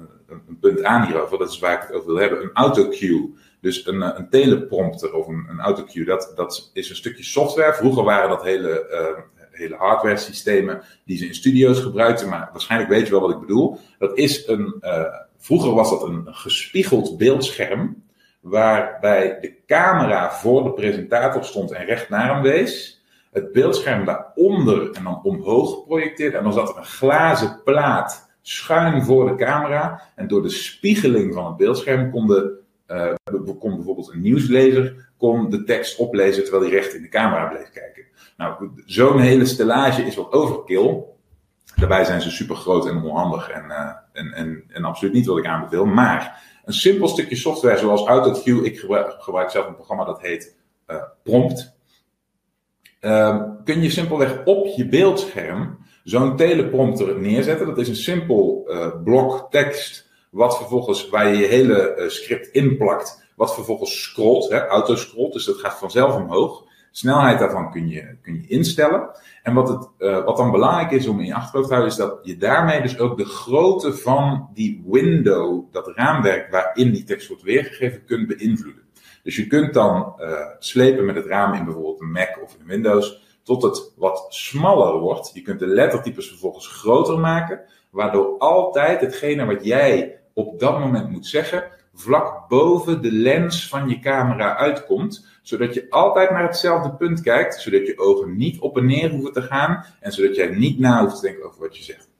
een, 0.47 0.59
punt 0.59 0.83
aan 0.83 1.05
hierover, 1.05 1.37
dat 1.37 1.49
is 1.49 1.59
waar 1.59 1.73
ik 1.73 1.87
het 1.87 1.91
over 1.91 2.07
wil 2.07 2.19
hebben. 2.19 2.41
Een 2.41 2.53
autocue. 2.53 3.33
Dus 3.61 3.87
een, 3.87 4.01
een 4.01 4.29
teleprompter 4.29 5.13
of 5.13 5.27
een, 5.27 5.45
een 5.49 5.59
autocue, 5.59 6.05
dat, 6.05 6.31
dat 6.35 6.69
is 6.73 6.89
een 6.89 6.95
stukje 6.95 7.23
software. 7.23 7.73
Vroeger 7.73 8.03
waren 8.03 8.29
dat 8.29 8.43
hele 8.43 8.85
hele 9.53 9.75
hardware 9.75 10.17
systemen 10.17 10.81
die 11.05 11.17
ze 11.17 11.25
in 11.25 11.35
studio's 11.35 11.79
gebruikten, 11.79 12.29
maar 12.29 12.49
waarschijnlijk 12.51 12.91
weet 12.91 13.05
je 13.05 13.11
wel 13.11 13.21
wat 13.21 13.31
ik 13.31 13.39
bedoel. 13.39 13.79
Dat 13.97 14.17
is 14.17 14.47
een, 14.47 14.75
vroeger 15.43 15.73
was 15.73 15.89
dat 15.89 16.03
een 16.03 16.23
gespiegeld 16.25 17.17
beeldscherm, 17.17 18.03
waarbij 18.39 19.39
de 19.39 19.55
camera 19.65 20.31
voor 20.31 20.63
de 20.63 20.73
presentator 20.73 21.43
stond 21.43 21.71
en 21.71 21.85
recht 21.85 22.09
naar 22.09 22.33
hem 22.33 22.41
wees. 22.41 23.03
Het 23.31 23.51
beeldscherm 23.51 24.05
daaronder 24.05 24.91
en 24.91 25.03
dan 25.03 25.23
omhoog 25.23 25.73
geprojecteerd. 25.73 26.33
En 26.33 26.43
dan 26.43 26.53
zat 26.53 26.69
er 26.69 26.77
een 26.77 26.85
glazen 26.85 27.61
plaat 27.63 28.31
schuin 28.41 29.03
voor 29.03 29.27
de 29.27 29.35
camera. 29.35 30.01
En 30.15 30.27
door 30.27 30.41
de 30.41 30.49
spiegeling 30.49 31.33
van 31.33 31.45
het 31.45 31.57
beeldscherm 31.57 32.11
kon, 32.11 32.27
de, 32.27 32.59
uh, 32.87 33.13
kon 33.59 33.75
bijvoorbeeld 33.75 34.11
een 34.13 34.21
nieuwslezer 34.21 35.11
kon 35.17 35.49
de 35.49 35.63
tekst 35.63 35.97
oplezen 35.97 36.43
terwijl 36.43 36.63
hij 36.63 36.73
recht 36.73 36.93
in 36.93 37.01
de 37.01 37.09
camera 37.09 37.45
bleef 37.45 37.69
kijken. 37.69 38.05
Nou, 38.37 38.69
zo'n 38.85 39.19
hele 39.19 39.45
stellage 39.45 40.01
is 40.01 40.15
wat 40.15 40.31
overkill. 40.31 41.03
Daarbij 41.75 42.03
zijn 42.03 42.21
ze 42.21 42.31
super 42.31 42.55
groot 42.55 42.87
en 42.87 43.03
onhandig 43.03 43.49
en, 43.49 43.65
uh, 43.65 43.89
en, 44.13 44.33
en, 44.33 44.63
en 44.67 44.83
absoluut 44.83 45.13
niet 45.13 45.25
wat 45.25 45.37
ik 45.37 45.45
aanbeveel. 45.45 45.85
Maar 45.85 46.41
een 46.65 46.73
simpel 46.73 47.07
stukje 47.07 47.35
software 47.35 47.77
zoals 47.77 48.05
AutoCue, 48.05 48.65
ik 48.65 48.79
gebruik, 48.79 49.51
zelf 49.51 49.67
een 49.67 49.75
programma 49.75 50.05
dat 50.05 50.21
heet 50.21 50.55
uh, 50.87 51.03
Prompt. 51.23 51.73
Uh, 53.01 53.43
kun 53.63 53.81
je 53.81 53.89
simpelweg 53.89 54.41
op 54.45 54.67
je 54.67 54.87
beeldscherm 54.87 55.77
zo'n 56.03 56.35
teleprompter 56.35 57.19
neerzetten. 57.19 57.67
Dat 57.67 57.77
is 57.77 57.87
een 57.87 57.95
simpel 57.95 58.65
uh, 58.67 59.03
blok 59.03 59.47
tekst, 59.51 60.09
wat 60.31 60.57
vervolgens, 60.57 61.09
waar 61.09 61.27
je 61.27 61.37
je 61.37 61.47
hele 61.47 62.03
script 62.07 62.47
inplakt, 62.47 63.31
wat 63.35 63.53
vervolgens 63.53 64.01
scrolt, 64.01 64.49
hè, 64.49 64.67
autoscrolt, 64.67 65.33
dus 65.33 65.45
dat 65.45 65.57
gaat 65.57 65.77
vanzelf 65.77 66.15
omhoog. 66.15 66.63
Snelheid 66.95 67.39
daarvan 67.39 67.71
kun 67.71 67.87
je, 67.87 68.17
kun 68.21 68.33
je 68.33 68.47
instellen. 68.47 69.09
En 69.43 69.53
wat, 69.53 69.69
het, 69.69 69.89
uh, 69.99 70.25
wat 70.25 70.37
dan 70.37 70.51
belangrijk 70.51 70.91
is 70.91 71.07
om 71.07 71.19
in 71.19 71.25
je 71.25 71.33
achterhoofd 71.33 71.67
te 71.67 71.73
houden, 71.73 71.93
is 71.93 71.99
dat 71.99 72.19
je 72.21 72.37
daarmee 72.37 72.81
dus 72.81 72.99
ook 72.99 73.17
de 73.17 73.25
grootte 73.25 73.93
van 73.93 74.49
die 74.53 74.83
window, 74.85 75.71
dat 75.71 75.91
raamwerk 75.95 76.51
waarin 76.51 76.91
die 76.91 77.03
tekst 77.03 77.27
wordt 77.27 77.43
weergegeven, 77.43 78.05
kunt 78.05 78.27
beïnvloeden. 78.27 78.83
Dus 79.23 79.35
je 79.35 79.47
kunt 79.47 79.73
dan 79.73 80.13
uh, 80.19 80.39
slepen 80.59 81.05
met 81.05 81.15
het 81.15 81.25
raam 81.25 81.53
in 81.53 81.65
bijvoorbeeld 81.65 82.01
een 82.01 82.11
Mac 82.11 82.39
of 82.43 82.55
in 82.59 82.65
Windows, 82.65 83.21
tot 83.43 83.63
het 83.63 83.93
wat 83.95 84.25
smaller 84.29 84.99
wordt. 84.99 85.31
Je 85.33 85.41
kunt 85.41 85.59
de 85.59 85.67
lettertypes 85.67 86.27
vervolgens 86.27 86.67
groter 86.67 87.19
maken, 87.19 87.61
waardoor 87.89 88.37
altijd 88.37 89.01
hetgene 89.01 89.45
wat 89.45 89.65
jij 89.65 90.19
op 90.33 90.59
dat 90.59 90.79
moment 90.79 91.09
moet 91.09 91.27
zeggen, 91.27 91.63
vlak 91.93 92.47
boven 92.47 93.01
de 93.01 93.11
lens 93.11 93.69
van 93.69 93.89
je 93.89 93.99
camera 93.99 94.55
uitkomt, 94.57 95.27
zodat 95.41 95.73
je 95.73 95.85
altijd 95.89 96.31
naar 96.31 96.43
hetzelfde 96.43 96.93
punt 96.93 97.21
kijkt, 97.21 97.61
zodat 97.61 97.87
je 97.87 97.99
ogen 97.99 98.37
niet 98.37 98.59
op 98.59 98.77
en 98.77 98.85
neer 98.85 99.09
hoeven 99.09 99.33
te 99.33 99.41
gaan 99.41 99.85
en 99.99 100.11
zodat 100.11 100.35
jij 100.35 100.47
niet 100.47 100.79
na 100.79 101.01
hoeft 101.01 101.15
te 101.15 101.27
denken 101.27 101.45
over 101.45 101.59
wat 101.59 101.77
je 101.77 101.83
zegt. 101.83 102.11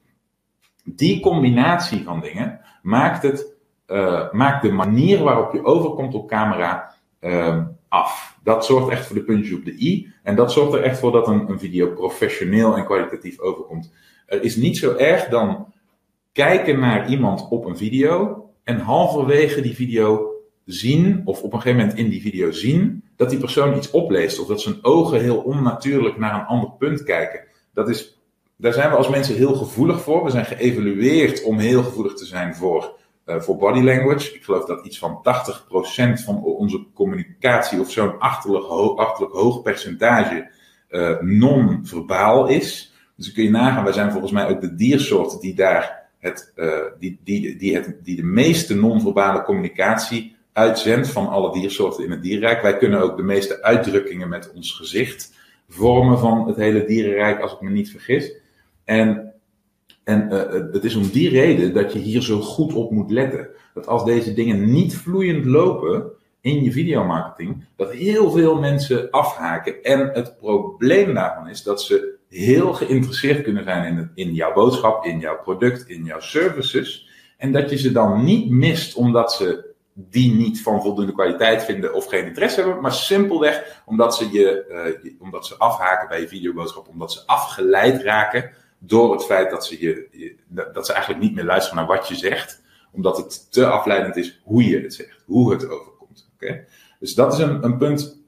Die 0.84 1.20
combinatie 1.20 2.04
van 2.04 2.20
dingen 2.20 2.60
maakt, 2.82 3.22
het, 3.22 3.46
uh, 3.86 4.32
maakt 4.32 4.62
de 4.62 4.72
manier 4.72 5.22
waarop 5.22 5.52
je 5.52 5.64
overkomt 5.64 6.14
op 6.14 6.28
camera 6.28 6.94
uh, 7.20 7.62
af. 7.88 8.38
Dat 8.42 8.64
zorgt 8.64 8.88
echt 8.88 9.06
voor 9.06 9.16
de 9.16 9.24
puntjes 9.24 9.56
op 9.56 9.64
de 9.64 9.80
i 9.80 10.12
en 10.22 10.36
dat 10.36 10.52
zorgt 10.52 10.72
er 10.72 10.82
echt 10.82 10.98
voor 10.98 11.12
dat 11.12 11.28
een, 11.28 11.48
een 11.48 11.58
video 11.58 11.90
professioneel 11.90 12.76
en 12.76 12.84
kwalitatief 12.84 13.40
overkomt. 13.40 13.92
Er 14.26 14.42
is 14.42 14.56
niet 14.56 14.76
zo 14.76 14.96
erg 14.96 15.28
dan 15.28 15.72
kijken 16.32 16.80
naar 16.80 17.08
iemand 17.08 17.48
op 17.48 17.64
een 17.64 17.76
video 17.76 18.43
en 18.64 18.78
halverwege 18.78 19.60
die 19.60 19.74
video 19.74 20.32
zien, 20.64 21.22
of 21.24 21.42
op 21.42 21.52
een 21.52 21.60
gegeven 21.60 21.80
moment 21.80 21.98
in 21.98 22.08
die 22.08 22.22
video 22.22 22.50
zien, 22.50 23.04
dat 23.16 23.30
die 23.30 23.38
persoon 23.38 23.76
iets 23.76 23.90
opleest. 23.90 24.38
Of 24.38 24.46
dat 24.46 24.60
zijn 24.60 24.84
ogen 24.84 25.20
heel 25.20 25.36
onnatuurlijk 25.36 26.18
naar 26.18 26.34
een 26.34 26.46
ander 26.46 26.70
punt 26.70 27.02
kijken. 27.02 27.44
Dat 27.72 27.88
is, 27.88 28.20
daar 28.56 28.72
zijn 28.72 28.90
we 28.90 28.96
als 28.96 29.08
mensen 29.08 29.34
heel 29.34 29.54
gevoelig 29.54 30.00
voor. 30.00 30.24
We 30.24 30.30
zijn 30.30 30.44
geëvalueerd 30.44 31.42
om 31.42 31.58
heel 31.58 31.82
gevoelig 31.82 32.14
te 32.14 32.24
zijn 32.24 32.54
voor, 32.54 32.98
uh, 33.26 33.40
voor 33.40 33.56
body 33.56 33.80
language. 33.80 34.34
Ik 34.34 34.44
geloof 34.44 34.64
dat 34.64 34.86
iets 34.86 34.98
van 34.98 35.22
80% 35.22 36.24
van 36.24 36.44
onze 36.44 36.86
communicatie, 36.94 37.80
of 37.80 37.90
zo'n 37.90 38.18
achterlijk, 38.18 38.64
achterlijk 38.96 39.34
hoog 39.34 39.62
percentage, 39.62 40.50
uh, 40.90 41.20
non-verbaal 41.20 42.48
is. 42.48 42.92
Dus 43.16 43.24
dan 43.24 43.34
kun 43.34 43.44
je 43.44 43.50
nagaan, 43.50 43.84
wij 43.84 43.92
zijn 43.92 44.10
volgens 44.10 44.32
mij 44.32 44.48
ook 44.48 44.60
de 44.60 44.74
diersoort 44.74 45.40
die 45.40 45.54
daar 45.54 46.03
het, 46.24 46.52
uh, 46.56 46.78
die, 46.98 47.18
die, 47.24 47.56
die, 47.56 47.74
het, 47.74 47.96
die 48.02 48.16
de 48.16 48.22
meeste 48.22 48.74
non-verbale 48.74 49.42
communicatie 49.42 50.36
uitzendt 50.52 51.08
van 51.08 51.28
alle 51.28 51.52
diersoorten 51.52 52.04
in 52.04 52.10
het 52.10 52.22
dierrijk. 52.22 52.62
Wij 52.62 52.76
kunnen 52.76 53.00
ook 53.00 53.16
de 53.16 53.22
meeste 53.22 53.62
uitdrukkingen 53.62 54.28
met 54.28 54.52
ons 54.54 54.72
gezicht 54.72 55.32
vormen 55.68 56.18
van 56.18 56.46
het 56.46 56.56
hele 56.56 56.84
dierenrijk, 56.84 57.40
als 57.40 57.52
ik 57.52 57.60
me 57.60 57.70
niet 57.70 57.90
vergis. 57.90 58.32
En, 58.84 59.32
en 60.04 60.28
uh, 60.32 60.72
het 60.72 60.84
is 60.84 60.94
om 60.94 61.08
die 61.08 61.28
reden 61.28 61.74
dat 61.74 61.92
je 61.92 61.98
hier 61.98 62.22
zo 62.22 62.40
goed 62.40 62.72
op 62.72 62.90
moet 62.90 63.10
letten. 63.10 63.48
Dat 63.74 63.86
als 63.86 64.04
deze 64.04 64.32
dingen 64.32 64.72
niet 64.72 64.96
vloeiend 64.96 65.44
lopen 65.44 66.04
in 66.40 66.64
je 66.64 66.72
videomarketing, 66.72 67.64
dat 67.76 67.92
heel 67.92 68.30
veel 68.30 68.60
mensen 68.60 69.10
afhaken. 69.10 69.82
En 69.82 70.10
het 70.12 70.36
probleem 70.38 71.14
daarvan 71.14 71.48
is 71.48 71.62
dat 71.62 71.82
ze 71.82 72.13
heel 72.28 72.72
geïnteresseerd 72.72 73.42
kunnen 73.42 73.64
zijn 73.64 73.96
in, 73.96 74.10
in 74.14 74.34
jouw 74.34 74.52
boodschap, 74.52 75.04
in 75.04 75.18
jouw 75.18 75.38
product, 75.42 75.88
in 75.88 76.04
jouw 76.04 76.20
services. 76.20 77.08
En 77.36 77.52
dat 77.52 77.70
je 77.70 77.76
ze 77.76 77.92
dan 77.92 78.24
niet 78.24 78.50
mist 78.50 78.94
omdat 78.94 79.32
ze 79.32 79.72
die 79.94 80.32
niet 80.32 80.62
van 80.62 80.82
voldoende 80.82 81.12
kwaliteit 81.12 81.64
vinden 81.64 81.94
of 81.94 82.06
geen 82.06 82.26
interesse 82.26 82.60
hebben, 82.60 82.80
maar 82.80 82.92
simpelweg 82.92 83.82
omdat 83.86 84.16
ze, 84.16 84.32
je, 84.32 84.64
uh, 85.04 85.12
omdat 85.20 85.46
ze 85.46 85.56
afhaken 85.58 86.08
bij 86.08 86.20
je 86.20 86.28
videoboodschap, 86.28 86.88
omdat 86.88 87.12
ze 87.12 87.26
afgeleid 87.26 88.02
raken 88.02 88.50
door 88.78 89.12
het 89.12 89.24
feit 89.24 89.50
dat 89.50 89.66
ze, 89.66 89.80
je, 89.80 90.36
dat 90.48 90.86
ze 90.86 90.92
eigenlijk 90.92 91.22
niet 91.22 91.34
meer 91.34 91.44
luisteren 91.44 91.78
naar 91.78 91.96
wat 91.96 92.08
je 92.08 92.14
zegt, 92.14 92.62
omdat 92.92 93.16
het 93.16 93.52
te 93.52 93.66
afleidend 93.66 94.16
is 94.16 94.40
hoe 94.44 94.64
je 94.64 94.80
het 94.80 94.94
zegt, 94.94 95.22
hoe 95.26 95.52
het 95.52 95.68
overkomt. 95.68 96.30
Okay? 96.34 96.66
Dus 96.98 97.14
dat 97.14 97.32
is 97.32 97.38
een, 97.38 97.64
een 97.64 97.78
punt 97.78 98.23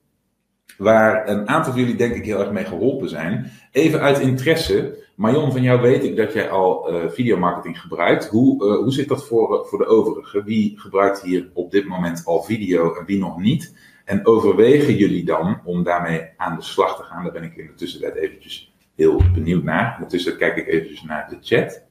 waar 0.79 1.29
een 1.29 1.49
aantal 1.49 1.73
van 1.73 1.81
jullie 1.81 1.97
denk 1.97 2.15
ik 2.15 2.25
heel 2.25 2.41
erg 2.41 2.51
mee 2.51 2.65
geholpen 2.65 3.09
zijn. 3.09 3.51
Even 3.73 4.01
uit 4.01 4.19
interesse, 4.19 5.05
Marion, 5.15 5.53
van 5.53 5.63
jou 5.63 5.81
weet 5.81 6.05
ik 6.05 6.17
dat 6.17 6.33
jij 6.33 6.51
al 6.51 6.93
uh, 6.93 7.09
videomarketing 7.11 7.81
gebruikt. 7.81 8.27
Hoe, 8.27 8.65
uh, 8.65 8.79
hoe 8.79 8.93
zit 8.93 9.09
dat 9.09 9.27
voor, 9.27 9.67
voor 9.67 9.79
de 9.79 9.87
overigen? 9.87 10.45
Wie 10.45 10.79
gebruikt 10.79 11.23
hier 11.23 11.51
op 11.53 11.71
dit 11.71 11.87
moment 11.87 12.23
al 12.25 12.43
video 12.43 12.95
en 12.95 13.05
wie 13.07 13.19
nog 13.19 13.39
niet? 13.39 13.75
En 14.05 14.27
overwegen 14.27 14.97
jullie 14.97 15.25
dan 15.25 15.61
om 15.65 15.83
daarmee 15.83 16.29
aan 16.37 16.57
de 16.57 16.63
slag 16.63 16.97
te 16.97 17.03
gaan? 17.03 17.23
Daar 17.23 17.33
ben 17.33 17.43
ik 17.43 17.57
in 17.57 17.67
de 17.67 17.75
tussentijd 17.75 18.15
eventjes 18.15 18.75
heel 18.95 19.23
benieuwd 19.35 19.63
naar. 19.63 19.95
Ondertussen 19.95 20.37
kijk 20.37 20.57
ik 20.57 20.67
eventjes 20.67 21.03
naar 21.03 21.29
de 21.29 21.39
chat. 21.41 21.86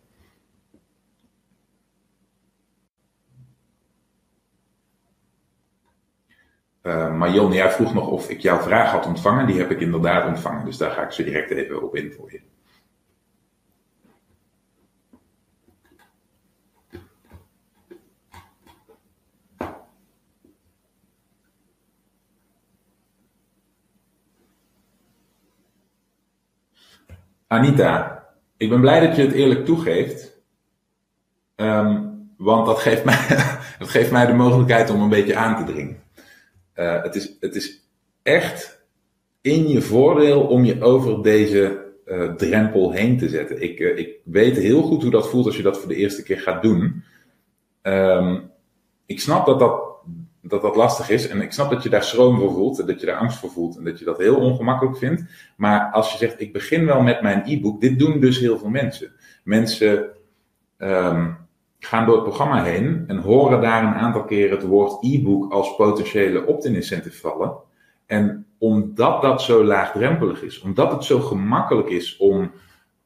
Uh, 6.85 7.15
Marion, 7.15 7.53
jij 7.53 7.71
vroeg 7.71 7.93
nog 7.93 8.07
of 8.07 8.29
ik 8.29 8.39
jouw 8.39 8.59
vraag 8.59 8.91
had 8.91 9.05
ontvangen. 9.05 9.47
Die 9.47 9.57
heb 9.57 9.71
ik 9.71 9.79
inderdaad 9.79 10.27
ontvangen. 10.27 10.65
Dus 10.65 10.77
daar 10.77 10.91
ga 10.91 11.01
ik 11.01 11.11
ze 11.11 11.23
direct 11.23 11.51
even 11.51 11.83
op 11.83 11.95
in 11.95 12.11
voor 12.11 12.31
je. 12.31 12.41
Anita, 27.47 28.23
ik 28.57 28.69
ben 28.69 28.81
blij 28.81 29.07
dat 29.07 29.15
je 29.15 29.21
het 29.21 29.31
eerlijk 29.31 29.65
toegeeft. 29.65 30.41
Um, 31.55 32.33
want 32.37 32.65
dat 32.65 32.79
geeft, 32.79 33.03
mij, 33.03 33.27
dat 33.79 33.89
geeft 33.89 34.11
mij 34.11 34.25
de 34.25 34.33
mogelijkheid 34.33 34.89
om 34.89 35.01
een 35.01 35.09
beetje 35.09 35.35
aan 35.35 35.65
te 35.65 35.71
dringen. 35.71 36.04
Uh, 36.75 37.03
het, 37.03 37.15
is, 37.15 37.37
het 37.39 37.55
is 37.55 37.87
echt 38.21 38.85
in 39.41 39.67
je 39.67 39.81
voordeel 39.81 40.41
om 40.41 40.63
je 40.63 40.81
over 40.81 41.23
deze 41.23 41.83
uh, 42.05 42.33
drempel 42.33 42.91
heen 42.91 43.17
te 43.17 43.29
zetten. 43.29 43.61
Ik, 43.61 43.79
uh, 43.79 43.97
ik 43.97 44.19
weet 44.23 44.57
heel 44.57 44.81
goed 44.81 45.01
hoe 45.01 45.11
dat 45.11 45.29
voelt 45.29 45.45
als 45.45 45.57
je 45.57 45.63
dat 45.63 45.77
voor 45.77 45.87
de 45.87 45.95
eerste 45.95 46.23
keer 46.23 46.39
gaat 46.39 46.61
doen. 46.61 47.03
Um, 47.81 48.51
ik 49.05 49.19
snap 49.19 49.45
dat 49.45 49.59
dat, 49.59 49.81
dat 50.41 50.61
dat 50.61 50.75
lastig 50.75 51.09
is 51.09 51.27
en 51.27 51.41
ik 51.41 51.51
snap 51.51 51.69
dat 51.69 51.83
je 51.83 51.89
daar 51.89 52.03
schroom 52.03 52.39
voor 52.39 52.51
voelt 52.53 52.79
en 52.79 52.85
dat 52.85 52.99
je 52.99 53.05
daar 53.05 53.17
angst 53.17 53.37
voor 53.37 53.51
voelt 53.51 53.77
en 53.77 53.83
dat 53.83 53.99
je 53.99 54.05
dat 54.05 54.17
heel 54.17 54.35
ongemakkelijk 54.35 54.97
vindt. 54.97 55.23
Maar 55.57 55.91
als 55.91 56.11
je 56.11 56.17
zegt, 56.17 56.41
ik 56.41 56.53
begin 56.53 56.85
wel 56.85 57.01
met 57.01 57.21
mijn 57.21 57.43
e-book, 57.45 57.81
dit 57.81 57.99
doen 57.99 58.19
dus 58.19 58.39
heel 58.39 58.57
veel 58.57 58.69
mensen. 58.69 59.11
Mensen 59.43 60.09
um, 60.77 61.37
gaan 61.79 62.05
door 62.05 62.15
het 62.15 62.23
programma 62.23 62.63
heen 62.63 63.03
en 63.07 63.17
horen 63.17 63.61
daar 63.61 63.83
een 63.83 63.93
aantal 63.93 64.23
keren 64.23 64.57
het 64.57 64.67
woord 64.67 65.03
e-book 65.03 65.51
als 65.51 65.75
potentiële 65.75 66.45
opt-in 66.45 66.75
incentive 66.75 67.17
vallen. 67.17 67.53
En 68.05 68.45
omdat 68.57 69.21
dat 69.21 69.41
zo 69.41 69.63
laagdrempelig 69.63 70.41
is, 70.41 70.61
omdat 70.61 70.91
het 70.91 71.03
zo 71.03 71.19
gemakkelijk 71.19 71.89
is 71.89 72.17
om 72.17 72.51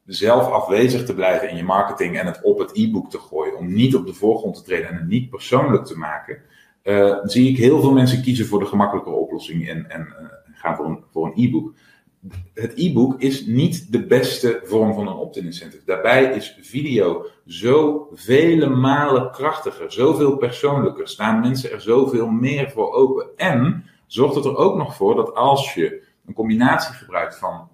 zelf 0.04 0.50
afwezig 0.50 1.04
te 1.04 1.14
blijven 1.14 1.50
in 1.50 1.56
je 1.56 1.62
marketing 1.62 2.18
en 2.18 2.26
het 2.26 2.40
op 2.42 2.58
het 2.58 2.70
e-book 2.76 3.10
te 3.10 3.18
gooien, 3.18 3.56
om 3.56 3.72
niet 3.72 3.94
op 3.94 4.06
de 4.06 4.14
voorgrond 4.14 4.54
te 4.54 4.62
treden 4.62 4.88
en 4.88 4.94
het 4.94 5.08
niet 5.08 5.30
persoonlijk 5.30 5.84
te 5.84 5.98
maken, 5.98 6.38
uh, 6.82 7.16
zie 7.22 7.50
ik 7.50 7.56
heel 7.56 7.80
veel 7.80 7.92
mensen 7.92 8.22
kiezen 8.22 8.46
voor 8.46 8.58
de 8.58 8.66
gemakkelijke 8.66 9.10
oplossing 9.10 9.68
en, 9.68 9.90
en 9.90 10.00
uh, 10.00 10.26
gaan 10.52 10.76
voor 10.76 10.86
een, 10.86 11.04
voor 11.10 11.26
een 11.26 11.44
e-book 11.44 11.74
het 12.54 12.72
e-book 12.76 13.20
is 13.20 13.46
niet 13.46 13.92
de 13.92 14.06
beste 14.06 14.60
vorm 14.64 14.94
van 14.94 15.06
een 15.06 15.16
opt-in 15.16 15.44
incentive. 15.44 15.84
Daarbij 15.84 16.24
is 16.24 16.58
video 16.60 17.26
zo 17.46 18.08
vele 18.12 18.68
malen 18.68 19.30
krachtiger, 19.30 19.92
zoveel 19.92 20.36
persoonlijker, 20.36 21.08
staan 21.08 21.40
mensen 21.40 21.72
er 21.72 21.80
zoveel 21.80 22.28
meer 22.28 22.70
voor 22.70 22.92
open. 22.92 23.26
En 23.36 23.84
zorgt 24.06 24.34
het 24.34 24.44
er 24.44 24.56
ook 24.56 24.76
nog 24.76 24.96
voor 24.96 25.14
dat 25.14 25.34
als 25.34 25.74
je 25.74 26.02
een 26.26 26.34
combinatie 26.34 26.94
gebruikt 26.94 27.38
van 27.38 27.68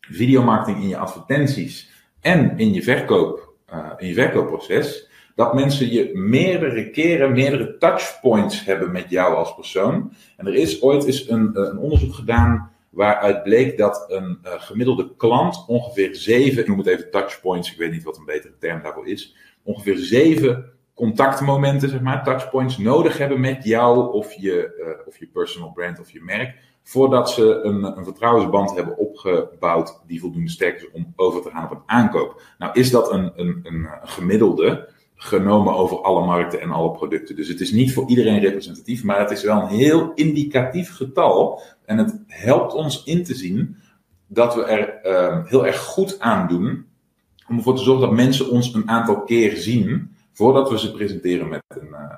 videomarketing 0.00 0.82
in 0.82 0.88
je 0.88 0.98
advertenties 0.98 1.90
en 2.20 2.58
in 2.58 2.72
je, 2.72 2.82
verkoop, 2.82 3.54
uh, 3.72 3.90
in 3.96 4.06
je 4.06 4.14
verkoopproces, 4.14 5.08
dat 5.34 5.54
mensen 5.54 5.92
je 5.92 6.10
meerdere 6.14 6.90
keren, 6.90 7.32
meerdere 7.32 7.76
touchpoints 7.78 8.64
hebben 8.64 8.92
met 8.92 9.10
jou 9.10 9.34
als 9.34 9.54
persoon. 9.54 10.12
En 10.36 10.46
er 10.46 10.54
is 10.54 10.82
ooit 10.82 11.04
eens 11.04 11.28
een, 11.28 11.50
een 11.52 11.78
onderzoek 11.78 12.14
gedaan 12.14 12.72
waaruit 12.90 13.42
bleek 13.42 13.78
dat 13.78 14.04
een 14.08 14.38
uh, 14.44 14.52
gemiddelde 14.56 15.16
klant 15.16 15.64
ongeveer 15.66 16.14
zeven, 16.14 16.62
ik 16.62 16.68
noem 16.68 16.78
het 16.78 16.86
even 16.86 17.10
touchpoints, 17.10 17.72
ik 17.72 17.78
weet 17.78 17.92
niet 17.92 18.02
wat 18.02 18.16
een 18.16 18.24
betere 18.24 18.58
term 18.58 18.82
daarvoor 18.82 19.08
is, 19.08 19.36
ongeveer 19.62 19.96
zeven 19.96 20.72
contactmomenten, 20.94 21.88
zeg 21.88 22.00
maar, 22.00 22.24
touchpoints 22.24 22.78
nodig 22.78 23.18
hebben 23.18 23.40
met 23.40 23.64
jou 23.64 24.12
of 24.12 24.32
je, 24.32 24.74
uh, 24.78 25.06
of 25.06 25.18
je 25.18 25.26
personal 25.26 25.72
brand 25.72 26.00
of 26.00 26.10
je 26.10 26.22
merk, 26.22 26.54
voordat 26.82 27.30
ze 27.30 27.60
een, 27.62 27.84
een 27.84 28.04
vertrouwensband 28.04 28.74
hebben 28.74 28.96
opgebouwd 28.96 30.00
die 30.06 30.20
voldoende 30.20 30.50
sterk 30.50 30.76
is 30.76 30.90
om 30.90 31.12
over 31.16 31.42
te 31.42 31.50
gaan 31.50 31.64
op 31.64 31.70
een 31.70 31.82
aankoop. 31.86 32.42
Nou 32.58 32.78
is 32.78 32.90
dat 32.90 33.12
een, 33.12 33.32
een, 33.36 33.60
een 33.62 33.88
gemiddelde, 34.02 34.88
genomen 35.20 35.74
over 35.74 36.02
alle 36.02 36.26
markten 36.26 36.60
en 36.60 36.70
alle 36.70 36.90
producten. 36.90 37.36
Dus 37.36 37.48
het 37.48 37.60
is 37.60 37.72
niet 37.72 37.92
voor 37.92 38.08
iedereen 38.08 38.38
representatief, 38.38 39.04
maar 39.04 39.20
het 39.20 39.30
is 39.30 39.42
wel 39.42 39.62
een 39.62 39.68
heel 39.68 40.12
indicatief 40.14 40.96
getal. 40.96 41.62
En 41.84 41.98
het 41.98 42.18
helpt 42.26 42.74
ons 42.74 43.04
in 43.04 43.24
te 43.24 43.34
zien 43.34 43.76
dat 44.26 44.54
we 44.54 44.64
er 44.64 45.00
uh, 45.04 45.46
heel 45.46 45.66
erg 45.66 45.78
goed 45.78 46.20
aan 46.20 46.48
doen 46.48 46.86
om 47.48 47.56
ervoor 47.56 47.76
te 47.76 47.82
zorgen 47.82 48.06
dat 48.06 48.16
mensen 48.16 48.50
ons 48.50 48.74
een 48.74 48.88
aantal 48.88 49.22
keer 49.22 49.56
zien 49.56 50.16
voordat 50.32 50.70
we 50.70 50.78
ze 50.78 50.92
presenteren 50.92 51.48
met 51.48 51.62
een, 51.68 51.88
uh, 51.88 52.14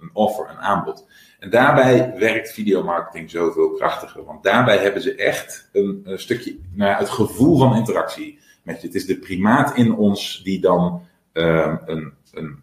een 0.00 0.10
offer, 0.12 0.50
een 0.50 0.58
aanbod. 0.58 1.06
En 1.38 1.50
daarbij 1.50 2.14
werkt 2.18 2.52
videomarketing 2.52 3.30
zoveel 3.30 3.70
krachtiger, 3.70 4.24
want 4.24 4.42
daarbij 4.42 4.78
hebben 4.78 5.02
ze 5.02 5.14
echt 5.14 5.68
een, 5.72 6.02
stukje, 6.14 6.58
nou 6.74 6.98
het 6.98 7.08
gevoel 7.08 7.58
van 7.58 7.76
interactie 7.76 8.38
met 8.62 8.80
je. 8.80 8.86
Het 8.86 8.96
is 8.96 9.06
de 9.06 9.18
primaat 9.18 9.76
in 9.76 9.94
ons 9.94 10.40
die 10.44 10.60
dan 10.60 11.02
uh, 11.32 11.76
een, 11.86 12.12
een, 12.34 12.58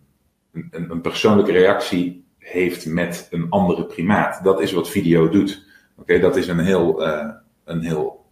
een, 0.51 0.91
een 0.91 1.01
persoonlijke 1.01 1.51
reactie 1.51 2.25
heeft 2.37 2.85
met 2.85 3.27
een 3.31 3.49
andere 3.49 3.85
primaat. 3.85 4.43
Dat 4.43 4.61
is 4.61 4.71
wat 4.71 4.89
video 4.89 5.29
doet. 5.29 5.65
Oké, 5.97 6.19
dat 6.19 6.35
is 6.35 6.47
een 6.47 6.59
heel, 6.59 7.07
uh, 7.07 7.29
een 7.63 7.81
heel, 7.81 8.25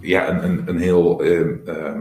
ja, 0.00 0.28
een, 0.28 0.44
een, 0.44 0.68
een 0.68 0.78
heel 0.78 1.24
uh, 1.24 1.66
uh, 1.66 2.00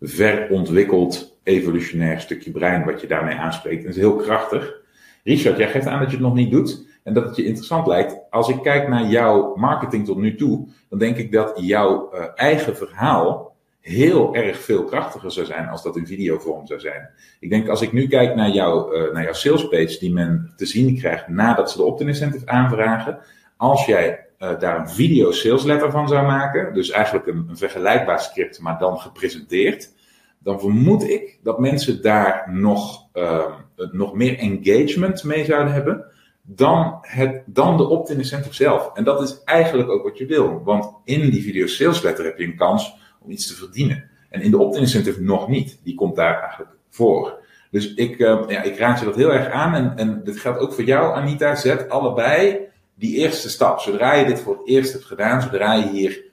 ver 0.00 0.50
ontwikkeld 0.50 1.38
evolutionair 1.42 2.20
stukje 2.20 2.50
brein 2.50 2.84
wat 2.84 3.00
je 3.00 3.06
daarmee 3.06 3.36
aanspreekt. 3.36 3.78
En 3.78 3.86
dat 3.86 3.94
is 3.94 4.00
heel 4.00 4.16
krachtig. 4.16 4.82
Richard, 5.24 5.56
jij 5.56 5.70
geeft 5.70 5.86
aan 5.86 5.98
dat 5.98 6.10
je 6.10 6.16
het 6.16 6.24
nog 6.24 6.34
niet 6.34 6.50
doet 6.50 6.86
en 7.02 7.14
dat 7.14 7.24
het 7.24 7.36
je 7.36 7.44
interessant 7.44 7.86
lijkt. 7.86 8.16
Als 8.30 8.48
ik 8.48 8.62
kijk 8.62 8.88
naar 8.88 9.06
jouw 9.06 9.54
marketing 9.56 10.04
tot 10.04 10.16
nu 10.16 10.34
toe, 10.34 10.68
dan 10.88 10.98
denk 10.98 11.16
ik 11.16 11.32
dat 11.32 11.52
jouw 11.56 12.10
uh, 12.14 12.24
eigen 12.34 12.76
verhaal 12.76 13.53
heel 13.84 14.34
erg 14.34 14.58
veel 14.58 14.84
krachtiger 14.84 15.32
zou 15.32 15.46
zijn 15.46 15.68
als 15.68 15.82
dat 15.82 15.96
in 15.96 16.06
videovorm 16.06 16.66
zou 16.66 16.80
zijn. 16.80 17.10
Ik 17.40 17.50
denk 17.50 17.68
als 17.68 17.82
ik 17.82 17.92
nu 17.92 18.06
kijk 18.06 18.34
naar, 18.34 18.50
jou, 18.50 18.96
uh, 18.96 19.12
naar 19.12 19.22
jouw 19.22 19.32
salespage 19.32 19.98
die 19.98 20.12
men 20.12 20.52
te 20.56 20.66
zien 20.66 20.98
krijgt 20.98 21.28
nadat 21.28 21.70
ze 21.70 21.76
de 21.76 21.82
opt-in 21.82 22.08
incentive 22.08 22.46
aanvragen. 22.46 23.18
Als 23.56 23.86
jij 23.86 24.26
uh, 24.38 24.58
daar 24.58 24.78
een 24.78 24.88
video 24.88 25.30
sales 25.30 25.62
letter 25.62 25.90
van 25.90 26.08
zou 26.08 26.26
maken, 26.26 26.74
dus 26.74 26.90
eigenlijk 26.90 27.26
een, 27.26 27.48
vergelijkbaar 27.52 28.20
script, 28.20 28.60
maar 28.60 28.78
dan 28.78 28.98
gepresenteerd, 28.98 29.92
dan 30.38 30.60
vermoed 30.60 31.08
ik 31.08 31.38
dat 31.42 31.58
mensen 31.58 32.02
daar 32.02 32.52
nog, 32.52 33.08
uh, 33.14 33.54
nog 33.92 34.14
meer 34.14 34.38
engagement 34.38 35.24
mee 35.24 35.44
zouden 35.44 35.72
hebben 35.72 36.04
dan, 36.42 36.98
het, 37.00 37.42
dan 37.46 37.76
de 37.76 37.88
opt-in 37.88 38.16
incentive 38.16 38.54
zelf. 38.54 38.90
En 38.94 39.04
dat 39.04 39.22
is 39.22 39.42
eigenlijk 39.44 39.90
ook 39.90 40.02
wat 40.02 40.18
je 40.18 40.26
wil. 40.26 40.62
Want 40.62 40.92
in 41.04 41.30
die 41.30 41.42
video 41.42 41.66
sales 41.66 42.02
letter 42.02 42.24
heb 42.24 42.38
je 42.38 42.44
een 42.44 42.56
kans 42.56 43.02
om 43.24 43.30
iets 43.30 43.46
te 43.46 43.54
verdienen. 43.54 44.10
En 44.30 44.40
in 44.40 44.50
de 44.50 44.58
opt-in 44.58 44.80
incentive 44.80 45.22
nog 45.22 45.48
niet. 45.48 45.78
Die 45.82 45.94
komt 45.94 46.16
daar 46.16 46.40
eigenlijk 46.40 46.70
voor. 46.88 47.42
Dus 47.70 47.94
ik, 47.94 48.18
uh, 48.18 48.40
ja, 48.48 48.62
ik 48.62 48.78
raad 48.78 48.98
je 48.98 49.04
dat 49.04 49.16
heel 49.16 49.32
erg 49.32 49.50
aan. 49.50 49.74
En, 49.74 49.96
en 49.96 50.34
geldt 50.36 50.58
ook 50.58 50.72
voor 50.72 50.84
jou, 50.84 51.14
Anita. 51.14 51.54
Zet 51.54 51.88
allebei 51.88 52.58
die 52.94 53.16
eerste 53.16 53.50
stap. 53.50 53.80
Zodra 53.80 54.14
je 54.14 54.26
dit 54.26 54.40
voor 54.40 54.56
het 54.56 54.68
eerst 54.68 54.92
hebt 54.92 55.04
gedaan, 55.04 55.42
zodra 55.42 55.74
je 55.74 55.88
hier 55.88 56.32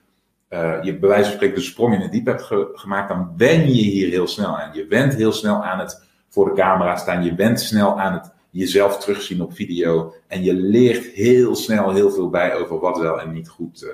uh, 0.54 0.84
je 0.84 0.98
bij 0.98 1.10
wijze 1.10 1.24
van 1.24 1.34
spreken 1.34 1.56
de 1.56 1.62
sprong 1.62 1.94
in 1.94 2.02
het 2.02 2.12
diep 2.12 2.26
hebt 2.26 2.42
ge 2.42 2.70
gemaakt, 2.74 3.10
dan 3.10 3.34
wen 3.38 3.62
je 3.62 3.82
hier 3.82 4.10
heel 4.10 4.28
snel 4.28 4.60
aan. 4.60 4.74
Je 4.74 4.88
went 4.88 5.16
heel 5.16 5.32
snel 5.32 5.64
aan 5.64 5.80
het 5.80 6.04
voor 6.30 6.46
de 6.46 6.54
camera 6.54 6.96
staan. 6.96 7.24
Je 7.24 7.36
bent 7.36 7.60
snel 7.60 8.00
aan 8.00 8.14
het 8.14 8.32
jezelf 8.50 8.98
terugzien 8.98 9.42
op 9.42 9.54
video. 9.54 10.14
En 10.28 10.44
je 10.44 10.54
leert 10.54 11.06
heel 11.06 11.56
snel 11.56 11.94
heel 11.94 12.12
veel 12.12 12.30
bij 12.30 12.56
over 12.56 12.80
wat 12.80 12.98
wel 12.98 13.20
en 13.20 13.32
niet 13.32 13.50
goed, 13.50 13.84
uh, 13.84 13.94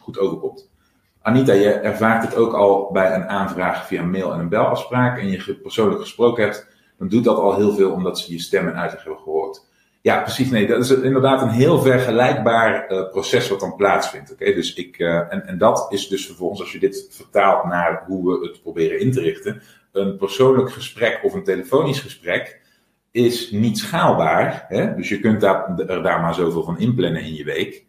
goed 0.00 0.18
overkomt. 0.18 0.70
Anita, 1.24 1.52
je 1.52 1.72
ervaart 1.72 2.24
het 2.24 2.36
ook 2.36 2.52
al 2.52 2.90
bij 2.92 3.14
een 3.14 3.28
aanvraag 3.28 3.86
via 3.86 4.02
mail 4.02 4.32
en 4.32 4.40
een 4.40 4.48
belafspraak 4.48 5.18
en 5.18 5.30
je 5.30 5.58
persoonlijk 5.62 6.00
gesproken 6.00 6.44
hebt, 6.44 6.68
dan 6.98 7.08
doet 7.08 7.24
dat 7.24 7.36
al 7.36 7.56
heel 7.56 7.74
veel 7.74 7.90
omdat 7.90 8.18
ze 8.18 8.32
je 8.32 8.40
stem 8.40 8.68
en 8.68 8.76
uitleg 8.76 9.04
hebben 9.04 9.22
gehoord. 9.22 9.66
Ja, 10.00 10.20
precies. 10.22 10.50
Nee, 10.50 10.66
dat 10.66 10.84
is 10.84 10.90
inderdaad 10.90 11.42
een 11.42 11.48
heel 11.48 11.80
vergelijkbaar 11.80 12.92
uh, 12.92 13.10
proces 13.10 13.48
wat 13.48 13.60
dan 13.60 13.76
plaatsvindt. 13.76 14.32
Oké, 14.32 14.44
dus 14.44 14.74
ik, 14.74 14.98
uh, 14.98 15.32
en, 15.32 15.46
en 15.46 15.58
dat 15.58 15.86
is 15.88 16.08
dus 16.08 16.26
vervolgens, 16.26 16.60
als 16.60 16.72
je 16.72 16.78
dit 16.78 17.08
vertaalt 17.10 17.64
naar 17.64 18.04
hoe 18.06 18.40
we 18.40 18.46
het 18.46 18.62
proberen 18.62 19.00
in 19.00 19.12
te 19.12 19.20
richten, 19.20 19.62
een 19.92 20.16
persoonlijk 20.16 20.72
gesprek 20.72 21.20
of 21.22 21.32
een 21.32 21.44
telefonisch 21.44 22.00
gesprek 22.00 22.60
is 23.10 23.50
niet 23.50 23.78
schaalbaar. 23.78 24.64
Hè? 24.68 24.94
Dus 24.94 25.08
je 25.08 25.20
kunt 25.20 25.40
daar, 25.40 25.78
er 25.78 26.02
daar 26.02 26.20
maar 26.20 26.34
zoveel 26.34 26.62
van 26.62 26.78
inplannen 26.78 27.22
in 27.22 27.34
je 27.34 27.44
week. 27.44 27.84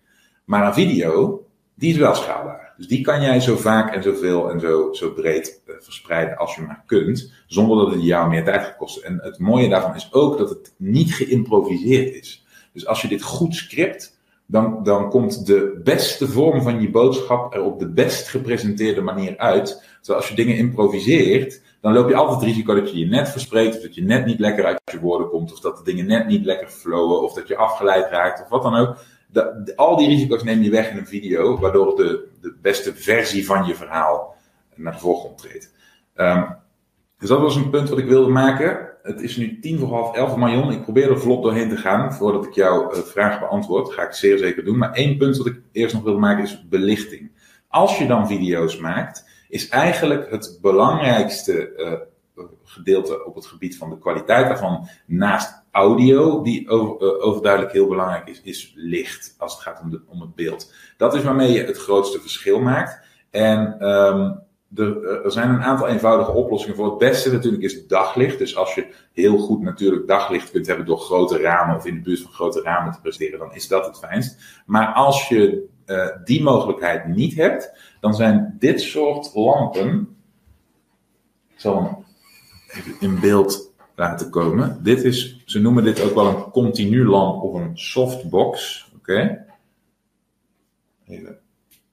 Maar 0.45 0.65
een 0.65 0.73
video, 0.73 1.44
die 1.75 1.91
is 1.91 1.97
wel 1.97 2.15
schaalbaar. 2.15 2.73
Dus 2.77 2.87
die 2.87 3.01
kan 3.01 3.21
jij 3.21 3.39
zo 3.39 3.55
vaak 3.55 3.93
en 3.95 4.03
zoveel 4.03 4.51
en 4.51 4.59
zo, 4.59 4.93
zo 4.93 5.11
breed 5.11 5.61
uh, 5.65 5.75
verspreiden 5.79 6.37
als 6.37 6.55
je 6.55 6.61
maar 6.61 6.83
kunt, 6.85 7.33
zonder 7.47 7.77
dat 7.77 7.93
het 7.93 8.03
jou 8.03 8.29
meer 8.29 8.43
tijd 8.43 8.61
gaat 8.61 8.77
kosten. 8.77 9.03
En 9.03 9.19
het 9.21 9.39
mooie 9.39 9.69
daarvan 9.69 9.95
is 9.95 10.13
ook 10.13 10.37
dat 10.37 10.49
het 10.49 10.73
niet 10.77 11.13
geïmproviseerd 11.13 12.13
is. 12.13 12.45
Dus 12.73 12.87
als 12.87 13.01
je 13.01 13.07
dit 13.07 13.21
goed 13.21 13.55
script, 13.55 14.17
dan, 14.45 14.83
dan 14.83 15.09
komt 15.09 15.45
de 15.45 15.81
beste 15.83 16.27
vorm 16.27 16.61
van 16.61 16.81
je 16.81 16.91
boodschap 16.91 17.53
er 17.53 17.63
op 17.63 17.79
de 17.79 17.89
best 17.89 18.27
gepresenteerde 18.27 19.01
manier 19.01 19.37
uit. 19.37 19.83
Terwijl 20.01 20.19
als 20.19 20.29
je 20.29 20.35
dingen 20.35 20.57
improviseert, 20.57 21.61
dan 21.81 21.93
loop 21.93 22.09
je 22.09 22.15
altijd 22.15 22.39
het 22.39 22.49
risico 22.49 22.75
dat 22.75 22.91
je 22.91 22.97
je 22.97 23.05
net 23.05 23.29
verspreekt, 23.29 23.75
of 23.75 23.81
dat 23.81 23.95
je 23.95 24.03
net 24.03 24.25
niet 24.25 24.39
lekker 24.39 24.65
uit 24.65 24.79
je 24.91 24.99
woorden 24.99 25.29
komt, 25.29 25.53
of 25.53 25.59
dat 25.59 25.77
de 25.77 25.83
dingen 25.83 26.05
net 26.05 26.27
niet 26.27 26.45
lekker 26.45 26.67
flowen, 26.67 27.23
of 27.23 27.33
dat 27.33 27.47
je 27.47 27.55
afgeleid 27.55 28.09
raakt, 28.09 28.41
of 28.41 28.49
wat 28.49 28.63
dan 28.63 28.75
ook. 28.75 28.97
De, 29.35 29.73
al 29.75 29.97
die 29.97 30.07
risico's 30.07 30.43
neem 30.43 30.61
je 30.61 30.69
weg 30.69 30.89
in 30.89 30.97
een 30.97 31.07
video, 31.07 31.59
waardoor 31.59 31.95
de, 31.95 32.27
de 32.41 32.55
beste 32.61 32.95
versie 32.95 33.45
van 33.45 33.65
je 33.65 33.75
verhaal 33.75 34.35
naar 34.75 34.93
de 34.93 34.99
voorgrond 34.99 35.37
treedt. 35.37 35.73
Um, 36.15 36.55
dus 37.17 37.29
dat 37.29 37.39
was 37.39 37.55
een 37.55 37.69
punt 37.69 37.89
wat 37.89 37.97
ik 37.97 38.05
wilde 38.05 38.31
maken. 38.31 38.89
Het 39.01 39.21
is 39.21 39.35
nu 39.35 39.59
tien 39.59 39.79
voor 39.79 39.87
half 39.87 40.15
elf. 40.15 40.35
Marion, 40.35 40.71
ik 40.71 40.81
probeer 40.81 41.09
er 41.09 41.19
vlot 41.19 41.43
doorheen 41.43 41.69
te 41.69 41.77
gaan 41.77 42.13
voordat 42.13 42.45
ik 42.45 42.53
jouw 42.53 42.93
uh, 42.93 42.97
vraag 42.97 43.39
beantwoord. 43.39 43.85
Dat 43.85 43.93
ga 43.93 44.03
ik 44.03 44.13
zeer 44.13 44.37
zeker 44.37 44.63
doen. 44.63 44.77
Maar 44.77 44.91
één 44.93 45.17
punt 45.17 45.37
wat 45.37 45.47
ik 45.47 45.61
eerst 45.71 45.93
nog 45.93 46.03
wilde 46.03 46.19
maken 46.19 46.43
is 46.43 46.67
belichting. 46.67 47.31
Als 47.67 47.97
je 47.97 48.07
dan 48.07 48.27
video's 48.27 48.77
maakt, 48.77 49.29
is 49.49 49.69
eigenlijk 49.69 50.31
het 50.31 50.57
belangrijkste 50.61 51.73
uh, 51.77 51.93
gedeelte 52.63 53.25
op 53.25 53.35
het 53.35 53.45
gebied 53.45 53.77
van 53.77 53.89
de 53.89 53.97
kwaliteit 53.97 54.47
daarvan, 54.47 54.87
naast 55.05 55.63
audio, 55.71 56.41
die 56.41 56.69
over, 56.69 57.07
uh, 57.07 57.25
overduidelijk 57.25 57.73
heel 57.73 57.87
belangrijk 57.87 58.27
is, 58.27 58.41
is 58.41 58.73
licht 58.75 59.35
als 59.37 59.53
het 59.53 59.61
gaat 59.61 59.81
om, 59.81 59.89
de, 59.89 60.01
om 60.07 60.21
het 60.21 60.35
beeld. 60.35 60.73
Dat 60.97 61.13
is 61.13 61.23
waarmee 61.23 61.51
je 61.51 61.63
het 61.63 61.77
grootste 61.77 62.19
verschil 62.19 62.59
maakt. 62.59 62.99
En 63.29 63.87
um, 63.89 64.43
er, 64.75 65.23
er, 65.23 65.31
zijn 65.31 65.49
een 65.49 65.63
aantal 65.63 65.87
eenvoudige 65.87 66.31
oplossingen 66.31 66.75
voor. 66.75 66.85
Het 66.85 66.97
beste 66.97 67.31
natuurlijk 67.31 67.63
is 67.63 67.87
daglicht. 67.87 68.37
Dus 68.37 68.55
als 68.55 68.75
je 68.75 68.93
heel 69.13 69.37
goed 69.37 69.61
natuurlijk 69.61 70.07
daglicht 70.07 70.51
kunt 70.51 70.67
hebben 70.67 70.85
door 70.85 70.99
grote 70.99 71.37
ramen 71.37 71.75
of 71.75 71.85
in 71.85 71.95
de 71.95 72.01
buurt 72.01 72.21
van 72.21 72.31
grote 72.31 72.61
ramen 72.61 72.93
te 72.93 73.01
presteren, 73.01 73.39
dan 73.39 73.53
is 73.53 73.67
dat 73.67 73.85
het 73.85 73.97
fijnst. 73.97 74.61
Maar 74.65 74.93
als 74.93 75.27
je 75.27 75.65
uh, 75.85 76.07
die 76.23 76.43
mogelijkheid 76.43 77.07
niet 77.07 77.35
hebt, 77.35 77.71
dan 77.99 78.15
zijn 78.15 78.55
dit 78.59 78.81
soort 78.81 79.31
lampen. 79.33 80.17
Ik 81.47 81.59
zal 81.59 81.83
hem 81.83 82.04
in 82.99 83.19
beeld 83.19 83.73
laten 83.95 84.29
komen. 84.29 84.79
Dit 84.83 85.03
is, 85.03 85.41
ze 85.45 85.59
noemen 85.59 85.83
dit 85.83 86.01
ook 86.01 86.15
wel 86.15 86.27
een 86.27 86.51
continu 86.51 87.05
lamp 87.05 87.41
of 87.43 87.53
een 87.53 87.77
softbox. 87.77 88.85
Oké. 88.97 89.45
Even 91.07 91.37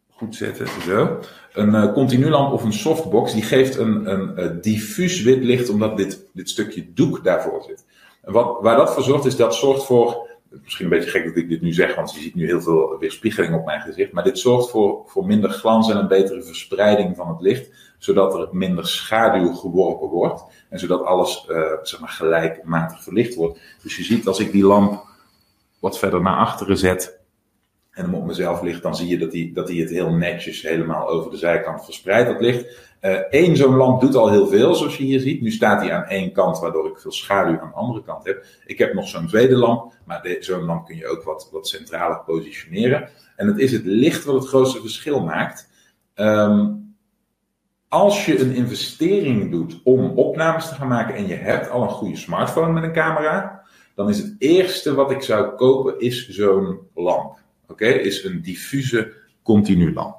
goed 0.08 0.36
zetten, 0.36 0.66
zo. 0.82 1.18
Een 1.52 1.68
uh, 1.68 1.92
continu 1.92 2.28
lamp 2.28 2.52
of 2.52 2.64
een 2.64 2.72
softbox, 2.72 3.32
die 3.32 3.42
geeft 3.42 3.76
een, 3.76 4.10
een, 4.10 4.44
een 4.44 4.60
diffuus 4.60 5.22
wit 5.22 5.44
licht 5.44 5.68
omdat 5.68 5.96
dit, 5.96 6.26
dit 6.32 6.48
stukje 6.50 6.92
doek 6.92 7.24
daarvoor 7.24 7.62
zit. 7.62 7.84
En 8.22 8.32
wat, 8.32 8.58
waar 8.60 8.76
dat 8.76 8.92
voor 8.92 9.02
zorgt, 9.02 9.24
is 9.24 9.36
dat 9.36 9.54
zorgt 9.54 9.84
voor 9.84 10.30
misschien 10.62 10.84
een 10.84 10.90
beetje 10.90 11.10
gek 11.10 11.24
dat 11.24 11.36
ik 11.36 11.48
dit 11.48 11.60
nu 11.60 11.72
zeg, 11.72 11.94
want 11.94 12.14
je 12.14 12.20
ziet 12.20 12.34
nu 12.34 12.46
heel 12.46 12.60
veel 12.60 12.98
weerspiegeling 12.98 13.54
op 13.54 13.64
mijn 13.64 13.80
gezicht. 13.80 14.12
Maar 14.12 14.24
dit 14.24 14.38
zorgt 14.38 14.70
voor, 14.70 15.02
voor 15.06 15.26
minder 15.26 15.50
glans 15.50 15.90
en 15.90 15.96
een 15.96 16.08
betere 16.08 16.42
verspreiding 16.42 17.16
van 17.16 17.28
het 17.28 17.40
licht, 17.40 17.70
zodat 18.02 18.34
er 18.34 18.48
minder 18.52 18.86
schaduw 18.86 19.52
geworpen 19.52 20.08
wordt. 20.08 20.44
En 20.68 20.78
zodat 20.78 21.04
alles 21.04 21.46
uh, 21.48 21.56
zeg 21.82 22.00
maar 22.00 22.08
gelijkmatig 22.08 23.02
verlicht 23.02 23.34
wordt. 23.34 23.60
Dus 23.82 23.96
je 23.96 24.02
ziet 24.02 24.26
als 24.26 24.40
ik 24.40 24.52
die 24.52 24.64
lamp 24.64 25.04
wat 25.78 25.98
verder 25.98 26.22
naar 26.22 26.36
achteren 26.36 26.78
zet 26.78 27.20
en 27.90 28.04
hem 28.04 28.14
op 28.14 28.24
mezelf 28.24 28.62
ligt, 28.62 28.82
dan 28.82 28.96
zie 28.96 29.08
je 29.08 29.18
dat 29.18 29.32
hij 29.32 29.50
dat 29.54 29.68
het 29.68 29.90
heel 29.90 30.12
netjes 30.12 30.62
helemaal 30.62 31.08
over 31.08 31.30
de 31.30 31.36
zijkant 31.36 31.84
verspreidt, 31.84 32.28
dat 32.28 32.40
licht. 32.40 32.90
Eén 33.30 33.50
uh, 33.50 33.56
zo'n 33.56 33.76
lamp 33.76 34.00
doet 34.00 34.14
al 34.14 34.30
heel 34.30 34.46
veel, 34.46 34.74
zoals 34.74 34.96
je 34.96 35.04
hier 35.04 35.20
ziet. 35.20 35.40
Nu 35.40 35.50
staat 35.50 35.80
hij 35.80 35.92
aan 35.92 36.04
één 36.04 36.32
kant, 36.32 36.58
waardoor 36.58 36.86
ik 36.86 36.98
veel 36.98 37.12
schaduw 37.12 37.60
aan 37.60 37.68
de 37.68 37.74
andere 37.74 38.02
kant 38.02 38.24
heb. 38.24 38.44
Ik 38.66 38.78
heb 38.78 38.94
nog 38.94 39.08
zo'n 39.08 39.26
tweede 39.26 39.56
lamp, 39.56 39.92
maar 40.04 40.36
zo'n 40.40 40.64
lamp 40.64 40.86
kun 40.86 40.96
je 40.96 41.06
ook 41.06 41.22
wat, 41.22 41.48
wat 41.52 41.68
centraler 41.68 42.20
positioneren. 42.26 43.08
En 43.36 43.46
het 43.46 43.58
is 43.58 43.72
het 43.72 43.84
licht 43.84 44.24
wat 44.24 44.34
het 44.34 44.48
grootste 44.48 44.80
verschil 44.80 45.20
maakt. 45.20 45.70
Um, 46.14 46.91
als 47.92 48.26
je 48.26 48.40
een 48.40 48.54
investering 48.54 49.50
doet 49.50 49.80
om 49.84 50.10
opnames 50.10 50.68
te 50.68 50.74
gaan 50.74 50.88
maken 50.88 51.14
en 51.14 51.26
je 51.26 51.34
hebt 51.34 51.70
al 51.70 51.82
een 51.82 51.88
goede 51.88 52.16
smartphone 52.16 52.72
met 52.72 52.82
een 52.82 52.92
camera, 52.92 53.62
dan 53.94 54.08
is 54.08 54.18
het 54.18 54.34
eerste 54.38 54.94
wat 54.94 55.10
ik 55.10 55.22
zou 55.22 55.54
kopen 55.54 56.00
is 56.00 56.28
zo'n 56.28 56.78
lamp. 56.94 57.38
Oké, 57.68 57.86
is 57.86 58.24
een 58.24 58.42
diffuse 58.42 59.12
continu 59.42 59.92
lamp. 59.92 60.16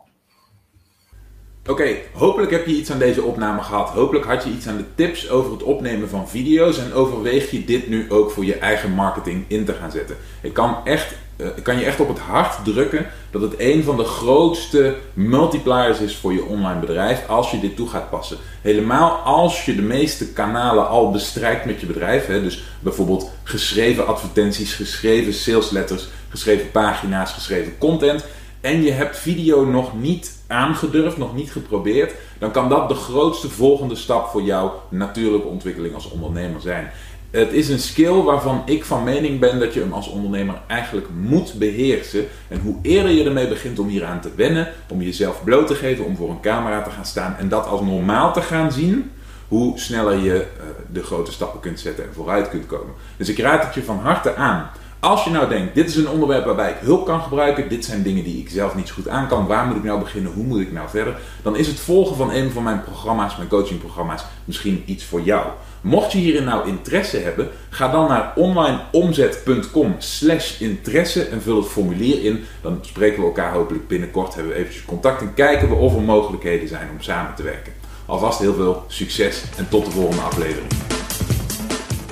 Oké, 1.70 1.96
hopelijk 2.14 2.52
heb 2.52 2.66
je 2.66 2.76
iets 2.76 2.92
aan 2.92 3.00
deze 3.00 3.24
opname 3.24 3.62
gehad. 3.62 3.90
Hopelijk 3.90 4.26
had 4.26 4.44
je 4.44 4.50
iets 4.50 4.68
aan 4.68 4.78
de 4.78 4.96
tips 4.96 5.30
over 5.30 5.52
het 5.52 5.64
opnemen 5.64 6.10
van 6.10 6.30
video's 6.30 6.78
en 6.78 6.94
overweeg 6.94 7.52
je 7.52 7.66
dit 7.66 7.88
nu 7.90 8.12
ook 8.12 8.32
voor 8.32 8.46
je 8.46 8.58
eigen 8.58 8.92
marketing 8.92 9.46
in 9.48 9.66
te 9.66 9.74
gaan 9.74 9.92
zetten. 9.92 10.16
Ik 10.42 10.54
kan, 10.54 10.86
echt, 10.86 11.16
kan 11.64 11.80
je 11.80 11.86
echt 11.86 12.00
op 12.00 12.08
het 12.08 12.20
hart 12.20 12.66
drukken 12.66 13.06
dat 13.32 13.42
het 13.42 13.54
een 13.58 13.84
van 13.84 13.98
de 13.98 14.04
grootste 14.04 14.96
multipliers 15.14 16.00
is 16.00 16.16
voor 16.16 16.34
je 16.34 16.46
online 16.46 16.80
bedrijf 16.80 17.28
als 17.28 17.52
je 17.52 17.60
dit 17.60 17.76
toe 17.76 17.90
gaat 17.90 18.10
passen. 18.10 18.38
Helemaal 18.62 19.12
als 19.12 19.66
je 19.66 19.76
de 19.76 19.82
meeste 19.82 20.34
kanalen 20.34 20.88
al 20.88 21.12
bestrijkt 21.12 21.66
met 21.66 21.80
je 21.80 21.86
bedrijf. 21.86 22.26
Hè, 22.26 22.42
dus 22.42 22.64
bijvoorbeeld 22.80 23.32
geschreven 23.44 24.08
advertenties, 24.08 24.74
geschreven 24.74 25.34
salesletters, 25.34 26.08
geschreven 26.30 26.72
pagina's, 26.72 27.32
geschreven 27.32 27.78
content 27.78 28.26
en 28.64 28.84
je 28.84 28.92
hebt 28.92 29.18
video 29.18 29.66
nog 29.66 30.00
niet 30.00 30.38
aangedurfd, 30.48 31.18
nog 31.18 31.36
niet 31.36 31.52
geprobeerd, 31.52 32.14
dan 32.40 32.52
kan 32.52 32.70
dat 32.70 32.90
de 32.90 32.96
grootste 32.96 33.50
volgende 33.50 33.96
stap 33.96 34.28
voor 34.28 34.42
jouw 34.42 34.84
natuurlijke 34.90 35.48
ontwikkeling 35.48 35.96
als 35.96 36.10
ondernemer 36.10 36.62
zijn. 36.62 36.92
Het 37.34 37.54
is 37.54 37.70
een 37.70 37.80
skill 37.80 38.22
waarvan 38.22 38.62
ik 38.66 38.86
van 38.86 39.04
mening 39.04 39.40
ben 39.40 39.60
dat 39.60 39.74
je 39.74 39.80
hem 39.80 39.94
als 39.94 40.08
ondernemer 40.08 40.62
eigenlijk 40.68 41.08
moet 41.14 41.54
beheersen. 41.54 42.26
En 42.48 42.60
hoe 42.60 42.76
eerder 42.82 43.12
je 43.12 43.24
ermee 43.24 43.48
begint 43.48 43.80
om 43.80 43.88
hieraan 43.88 44.22
te 44.22 44.30
wennen, 44.36 44.68
om 44.90 45.02
jezelf 45.02 45.44
bloot 45.44 45.68
te 45.68 45.76
geven, 45.76 46.06
om 46.06 46.16
voor 46.16 46.30
een 46.30 46.40
camera 46.40 46.82
te 46.82 46.90
gaan 46.90 47.06
staan 47.06 47.36
en 47.38 47.50
dat 47.50 47.66
als 47.68 47.82
normaal 47.82 48.34
te 48.34 48.42
gaan 48.42 48.72
zien, 48.72 49.12
hoe 49.48 49.80
sneller 49.80 50.18
je 50.18 50.34
uh, 50.34 50.64
de 50.92 51.04
grote 51.04 51.32
stappen 51.32 51.60
kunt 51.60 51.80
zetten 51.80 52.04
en 52.04 52.14
vooruit 52.14 52.50
kunt 52.50 52.66
komen. 52.66 52.94
Dus 53.18 53.30
ik 53.30 53.40
raad 53.40 53.64
het 53.64 53.74
je 53.74 53.84
van 53.84 54.00
harte 54.00 54.36
aan. 54.36 54.70
Als 55.04 55.24
je 55.24 55.30
nou 55.30 55.50
denkt, 55.50 55.76
dit 55.76 55.90
is 55.90 55.96
een 55.96 56.10
onderwerp 56.10 56.46
waarbij 56.46 56.70
ik 56.70 56.78
hulp 56.80 57.06
kan 57.06 57.22
gebruiken, 57.22 57.70
dit 57.70 57.86
zijn 57.86 58.04
dingen 58.04 58.24
die 58.24 58.38
ik 58.38 58.50
zelf 58.50 58.76
niet 58.76 58.88
zo 58.88 58.94
goed 58.94 59.08
aan 59.08 59.28
kan, 59.28 59.48
waar 59.48 59.66
moet 59.66 59.76
ik 59.76 59.84
nou 59.84 60.00
beginnen, 60.00 60.32
hoe 60.32 60.44
moet 60.44 60.60
ik 60.60 60.72
nou 60.72 60.90
verder, 60.90 61.18
dan 61.42 61.56
is 61.56 61.68
het 61.68 61.80
volgen 61.80 62.16
van 62.16 62.32
een 62.32 62.52
van 62.52 62.64
mijn 62.64 62.84
programma's, 62.84 63.38
mijn 63.38 63.50
coachingprogramma's, 63.50 64.24
misschien 64.46 64.84
iets 64.86 65.04
voor 65.04 65.22
jou. 65.22 65.46
Mocht 65.82 66.12
je 66.12 66.18
hierin 66.18 66.44
nou 66.44 66.68
interesse 66.68 67.18
hebben, 67.18 67.50
ga 67.70 67.88
dan 67.92 68.08
naar 68.08 68.34
onlineomzet.com 68.36 69.96
slash 69.98 70.60
interesse 70.60 71.24
en 71.24 71.42
vul 71.42 71.58
het 71.58 71.68
formulier 71.68 72.24
in. 72.24 72.44
Dan 72.62 72.80
spreken 72.82 73.20
we 73.20 73.26
elkaar 73.26 73.54
hopelijk 73.54 73.88
binnenkort, 73.88 74.36
hebben 74.36 74.54
we 74.54 74.60
eventjes 74.60 74.86
contact 74.86 75.22
en 75.22 75.34
kijken 75.34 75.70
we 75.70 75.76
of 75.76 75.96
er 75.96 76.02
mogelijkheden 76.02 76.68
zijn 76.68 76.90
om 76.92 77.02
samen 77.02 77.36
te 77.36 77.44
werken. 77.44 77.74
Alvast 78.06 78.40
heel 78.40 78.54
veel 78.54 78.84
succes 78.88 79.44
en 79.58 79.70
tot 79.70 79.86
de 79.86 79.92
volgende 79.92 80.22
aflevering. 80.22 80.72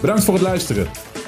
Bedankt 0.01 0.23
voor 0.23 0.33
het 0.33 0.43
luisteren. 0.43 1.10